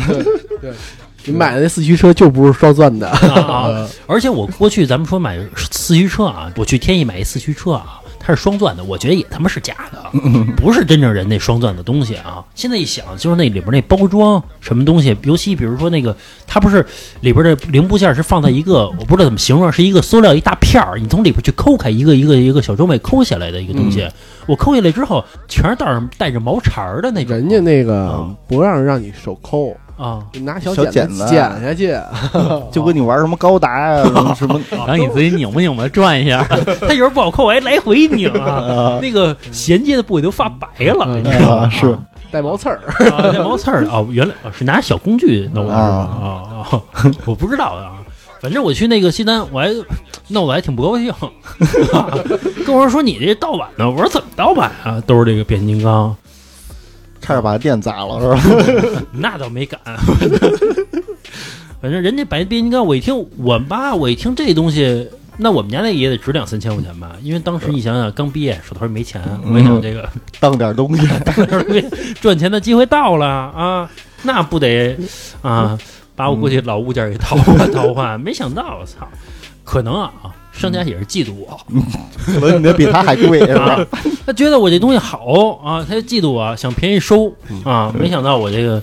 [0.60, 0.72] 对，
[1.24, 3.08] 你买的那四驱车就不是双钻的。
[4.06, 5.38] 而且我过去咱们说买
[5.70, 9.98] 四驱车啊，我去天意买一四驱车啊，它是双钻的，我觉得也他妈是假的，
[10.56, 12.44] 不是真正人那双钻的东西啊。
[12.54, 16.16] 现在一想，就是那里边那包装什么东西，尤其比如说那个，
[16.46, 16.84] 它不是
[17.20, 24.08] 里边的零部件是放在一个，我不知道怎么形容，是一个塑料一大片儿，你从里边去抠开一个一个一个小装备抠下来的一个东西。
[24.46, 27.36] 我抠下来之后，全是带着带着毛茬儿的那种。
[27.36, 31.96] 人家那个啊不让让你手抠，啊，你拿小小剪剪子剪下去。
[32.72, 36.42] 就跟你玩什么高达呀、什么什么， 然后你自己拧吧拧吧转一下，
[36.80, 41.22] 它有时候不好扣，我还来回拧啊，那个衔接的部位都发白了，嗯。
[41.22, 41.96] 你知道是。
[42.30, 45.84] 带毛刺儿，带，毛刺儿啊，原来啊是拿小工具弄的是吧？
[45.84, 46.24] 啊
[46.62, 46.82] 啊，
[47.26, 48.00] 我不知道啊。
[48.40, 49.68] 反正我去那个西单，我还
[50.28, 51.12] 弄得还挺不高兴，
[52.66, 54.98] 跟我说说你这盗版的，我说怎么盗版啊？
[55.06, 56.16] 都是这个变形金刚，
[57.22, 59.02] 差点把店砸了，是吧？
[59.12, 59.80] 那倒没敢。
[61.80, 65.08] 反正人家白变形金刚，我一听我妈，我一听这东西，
[65.38, 67.12] 那我们家那也得值两三千块钱吧？
[67.22, 70.08] 因为当时你想想，刚毕业，手头也没钱，我想这个
[70.38, 71.08] 当点东西，
[72.20, 73.90] 赚钱的机会到了啊，
[74.22, 74.96] 那不得
[75.42, 75.76] 啊，
[76.14, 78.20] 把我过去老物件给淘换 淘换？
[78.20, 79.08] 没想到，我操，
[79.64, 80.12] 可能啊，
[80.52, 81.58] 商家也是嫉妒我，
[82.24, 83.84] 可能你的比他还贵， 是吧？
[84.26, 85.18] 他觉得我这东西好
[85.64, 87.32] 啊，他就嫉妒我，想便宜收
[87.64, 88.80] 啊，没想到我这个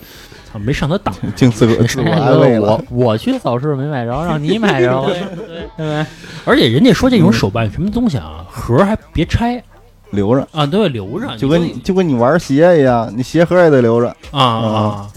[0.51, 1.13] 操没上他当。
[1.36, 3.07] 净自个自我安慰了我。
[3.07, 5.41] 我去早市没买着，让你买着了，对不
[5.78, 6.05] 对？
[6.43, 9.63] 而且人家说这种手办什么东西啊，盒儿还别拆
[10.11, 14.07] 留着，啊，都要留着，就跟就跟你玩鞋一样，你鞋盒也得留着。
[14.32, 15.07] 啊啊，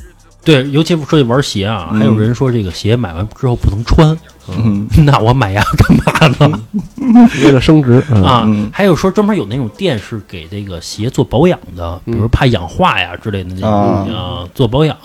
[0.44, 4.16] 对，尤其说起玩鞋啊，嗯还有人说这个鞋买完之后不能穿，
[4.48, 6.60] 嗯 那我买呀干嘛呢？
[7.44, 14.96] 为了升值嗯啊嗯，还有说专门有那种店是给这个鞋做保养的，比如怕氧化呀之类的那种啊啊，做保养。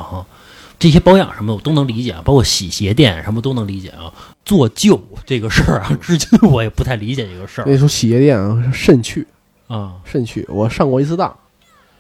[0.80, 4.14] 这些保养什么的我都能理解啊，包括洗鞋店什么都能理解啊。
[4.46, 9.26] 做旧这个事儿啊， 至今我也不太理解这个事儿那时候洗鞋店啊，慎去
[9.68, 9.94] 啊。
[10.06, 10.46] 慎去。
[10.50, 11.28] 我上过一次当，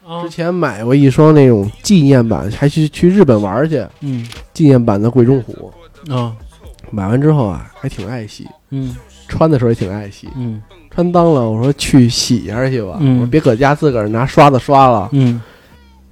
[0.05, 5.74] 啊之前买过一双那种纪念版，还去去日本玩去，嗯纪念版的贵中虎。
[6.09, 6.32] 啊
[6.91, 8.95] 买完之后啊，还挺爱惜，嗯
[9.28, 10.30] 穿的时候也挺爱惜。
[10.36, 10.61] 嗯。
[10.89, 13.17] 穿脏了，我说去洗一下去吧，嗯。
[13.17, 15.41] 我说别搁家自个儿拿刷子刷了，嗯。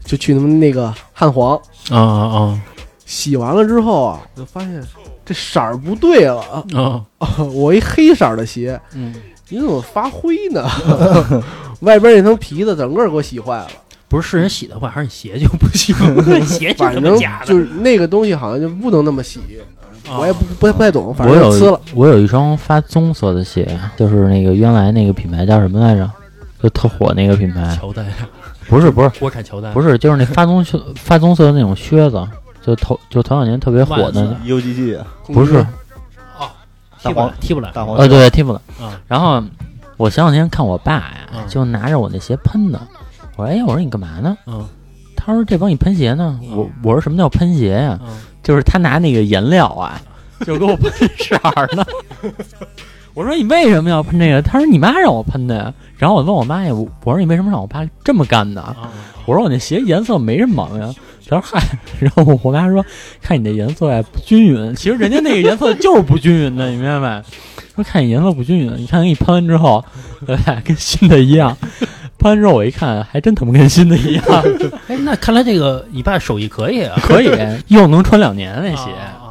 [0.04, 1.60] 就去他们那个汉皇。
[1.90, 2.62] 啊啊
[3.06, 4.84] 洗完了之后啊，就发现
[5.24, 6.66] 这色儿不对了。
[7.54, 9.14] 我一黑色的鞋，嗯，
[9.50, 10.68] 你怎么发灰呢？
[11.82, 13.68] 外边那层皮子整个给我洗坏了。
[14.08, 15.96] 不是是人洗的坏，还是你鞋就不行？
[16.46, 19.75] 鞋就反正就是那个东西好像就不能那么洗，啊
[20.20, 21.80] 我也不不不太懂，反我有正呲了。
[21.94, 26.10] 我有一双发棕色的鞋，就是那个原来那个品牌叫什么来着？
[26.62, 28.06] 就特火那个品牌，乔丹，
[28.68, 32.28] 不是不是国产乔丹，不是，就是那发棕色发棕色的那种靴子，
[32.66, 35.64] 就头就头两年特别火的，，UGG 啊不是，
[37.04, 38.60] 踢不来，踢不来大黄呃对踢，不懂。
[38.80, 39.44] 啊然后
[39.98, 42.80] 我前两天看我爸呀嗯，就拿着我那鞋喷的，
[43.36, 44.36] 我说哎，我说你干嘛呢？
[44.48, 44.66] 嗯
[45.18, 46.40] 他说这帮你喷鞋呢。
[46.44, 48.00] 嗯我我说什么叫喷鞋呀？
[48.02, 48.10] 嗯
[48.46, 50.00] 就是他拿那个颜料啊，
[50.46, 51.84] 就给我喷色儿呢。
[53.16, 54.42] 我说你为什么要喷这个？
[54.42, 55.74] 他说你妈让我喷的呀。
[55.98, 58.62] 然后我问我妈呀，我我说你为什么让我爸这么干呢？
[58.62, 58.92] 啊
[59.26, 60.96] 我说我那鞋颜色没什么毛病。
[61.28, 61.60] 他说嗨，
[62.00, 62.86] 然后我妈说
[63.20, 67.24] 看你这颜色呀不均匀，其实人家那个颜色就是不均匀的，你明白没？
[67.74, 69.84] 说看你颜色不均匀，你看给你喷完之后，
[70.28, 70.62] 对吧？
[70.64, 71.58] 跟新的一样。
[72.18, 74.24] 喷完之后我一看，还真他妈跟新的一样，
[74.88, 76.98] 哎，那看来这个你爸手艺可以啊。
[77.02, 77.30] 可以，
[77.68, 78.92] 又能穿两年那鞋。
[78.92, 79.22] 啊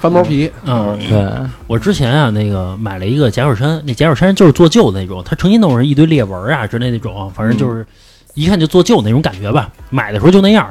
[0.00, 7.86] 翻毛皮，嗯，对，我之前啊，那个买了一个夹克衫，那夹克衫就是做旧的那种，它成心弄上一堆裂纹啊之类那种，反正就是
[8.34, 9.72] 一看就做旧那种感觉吧。
[9.88, 10.66] 买的时候就那样，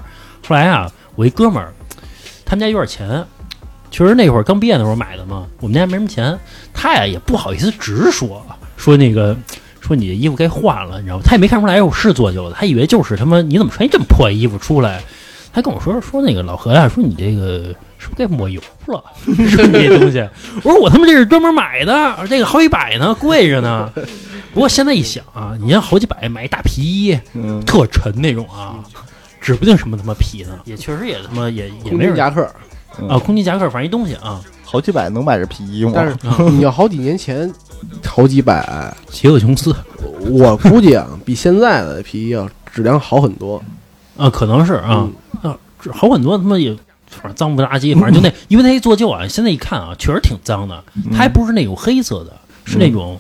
[0.47, 1.73] 后来啊，我一哥们儿，
[2.45, 3.25] 他们家有点钱，
[3.89, 6.37] 确实那会儿刚毕业的时候买的嘛，我们家没什么钱，
[6.71, 8.45] 他呀也不好意思直说，
[8.77, 9.35] 说那个
[9.85, 11.23] 说你的衣服该换了，你知道吗？
[11.25, 15.01] 他也没看出来我是做旧的，他以为就是他妈你怎么穿一这么破衣服出来？
[15.51, 19.03] 他跟我说说那个老何呀、说你这个是不是该抹油了？
[19.25, 20.25] 说你这东西，
[20.63, 23.91] 我说我他妈这是专门买的，这个好几百呢，贵着呢。
[24.53, 28.79] 不过现在一想啊，你要好几百买一大皮衣，嗯，特沉那种啊，
[29.41, 32.49] 指不定什么他妈皮呢，也确实也他妈也也没人军夹克。
[33.09, 34.39] 啊，空气夹克，反正一东西啊，
[34.73, 35.91] 好几百能买着皮衣吗？
[35.93, 36.17] 但是
[36.49, 37.53] 你要好几年前，
[38.03, 39.73] 好几百，邪恶琼斯
[40.31, 43.63] 我估计啊，比现在的皮衣要质量好很多
[44.17, 45.07] 啊，可能是啊
[45.43, 45.57] 嗯啊，
[45.91, 46.75] 好很多他妈也。
[47.07, 50.83] 反正脏不拉几，反正就那，因为它一做旧啊，现在一看啊，确实挺脏的。
[51.11, 52.33] 它还不是那种黑色的，
[52.65, 53.19] 是那种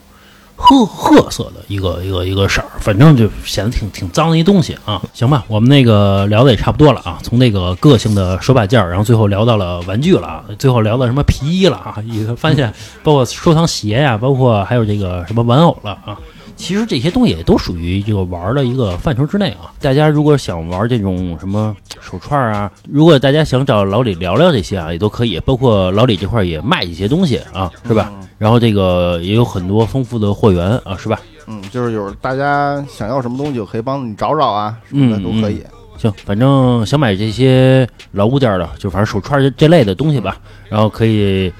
[0.55, 5.01] 褐褐色的一个一个一个色儿，反正就显得挺挺脏的一东西啊。
[5.13, 12.73] 行吧，我们那个聊的也差不多了啊，从那个个性的手把件儿，然后最后聊到了玩具了啊，最后聊到什么皮衣了啊，也发现
[13.03, 16.17] 包括收藏鞋呀、包括还有这个什么玩偶了啊。
[16.55, 19.73] 其实这些东西也都属于这个玩儿的一个范畴之内啊。
[19.81, 25.39] 大家如果想玩这种什么手串儿啊，如果大家想找老李聊聊这些啊，也都可以。
[25.41, 28.11] 包括老李这块儿也卖一些东西啊，是吧？
[28.37, 31.19] 然后这个也有很多丰富的货源啊，是吧？
[31.47, 35.61] 嗯，就是有大家想要什么东西，我可以帮你找找啊，什么的嗯都可以。
[35.97, 40.37] 行，反正想买这些老物件儿的，就反正手串这类的东西吧，
[40.69, 41.51] 然后可以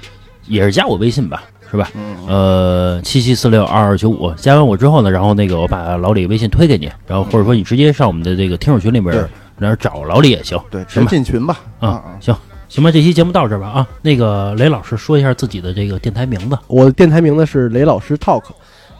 [0.47, 1.43] 也是加我微信吧，
[1.73, 1.89] 是吧？
[1.95, 10.55] 嗯，呃，七七四六二二九五，加完我之后呢，然后那个我把老李微信推给你，然后或者说你直接上我们的这个听友群里边儿，然后找老李也行。
[10.69, 11.61] 对，直接进群吧。
[11.79, 12.35] 啊啊，行
[12.69, 13.87] 行吧，这期节目到这儿吧啊。
[14.03, 18.43] 那个雷老师说一下自己的这个电台名字我的电台名字是雷老师 Talk，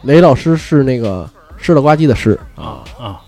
[0.02, 2.36] 雷老师是那个吃了呱唧的吃。
[2.56, 3.20] 啊啊。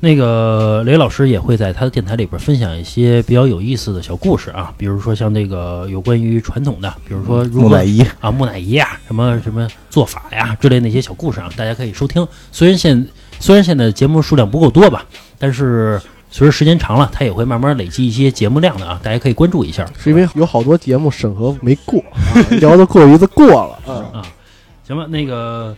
[0.00, 12.26] 那个雷老师也会在他的电台里边分享一些比较有意思的小故事啊，比如说像那个有关于传统的，比如说如木乃伊，啊木乃伊呀、什么什么做法呀之类那些小故事啊，大家可以收听。
[12.52, 13.06] 虽然现
[13.38, 15.04] 虽然现在节目数量不够多吧，
[15.38, 19.86] 但是随着时间长了，它也会慢慢累积一些节目量的啊，大家可以关注一下。
[19.98, 23.92] 是因为有好多节目审核没过，啊聊的过于的过了。
[24.12, 24.22] 啊，
[24.86, 25.74] 行吧，那个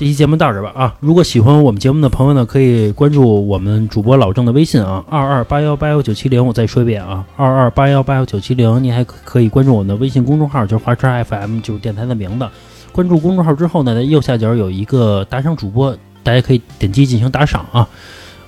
[0.00, 0.94] 这期节目到这吧啊！
[0.98, 6.46] 如果喜欢我们节目的朋友呢，可以关注我们主播老郑的微信啊，二二八幺八幺九七零。
[6.46, 8.82] 我再说一遍啊，二二八幺八幺九七零。
[8.82, 12.48] 您还可以关注我们的微信公众号，就是华车 FM，就是电台的名字。
[12.92, 17.86] 关注公众号之后呢，在右下角有一个打赏主播，大家可以点击进行打赏啊。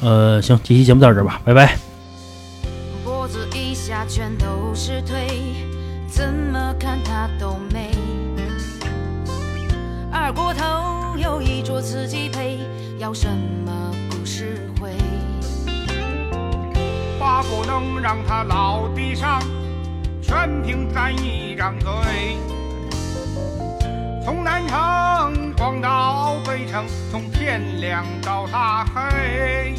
[0.01, 1.77] 呃，行，这期节目到这吧，拜拜。
[3.05, 3.75] 脖子以
[11.73, 12.59] 说自己配，
[12.99, 13.27] 要什
[13.65, 13.73] 么
[14.11, 14.91] 故事会？
[17.19, 19.43] 话不能让他老地上，
[20.21, 21.89] 全凭咱一张嘴。
[24.23, 29.75] 从南城逛到北城，从天亮到大黑。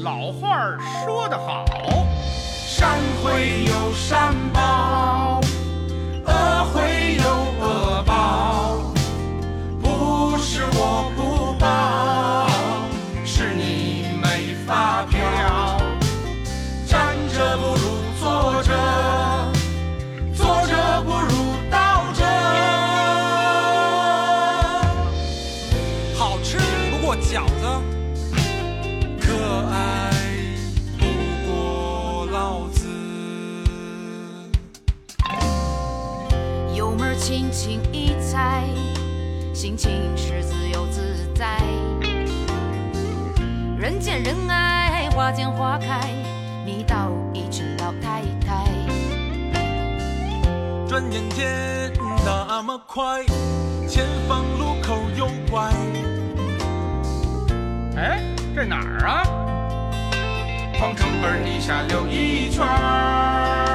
[0.00, 1.64] 老话说得好，
[2.66, 5.40] 山会有山报，
[6.26, 7.24] 恶会有
[7.60, 8.49] 恶报，
[10.72, 12.48] 我不报，
[13.24, 15.18] 是你没发票。
[16.86, 17.82] 站着不如
[18.20, 18.70] 坐着，
[20.34, 21.32] 坐着不如
[21.70, 22.24] 倒着。
[26.16, 26.58] 好吃
[26.90, 27.64] 不过饺子，
[29.20, 29.32] 可
[29.70, 30.10] 爱
[30.98, 31.04] 不
[31.46, 32.86] 过老子。
[36.74, 38.64] 油门轻轻一踩，
[39.54, 40.42] 心情是
[41.40, 41.58] 在。
[43.78, 46.12] 人见人爱，花见花开，
[46.66, 48.66] 迷倒一群老太太。
[50.86, 51.90] 转眼间
[52.26, 53.24] 那么快，
[53.88, 55.72] 前方路口有怪。
[57.96, 58.20] 哎，
[58.54, 59.24] 这哪儿啊？
[60.78, 63.69] 皇城根儿底下溜一圈儿。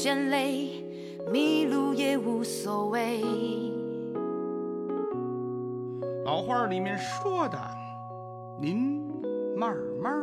[0.00, 0.70] 嫌累，
[1.28, 3.20] 迷路也无所谓。
[6.24, 7.58] 老话里面说的，
[8.60, 9.02] 您
[9.56, 10.14] 慢慢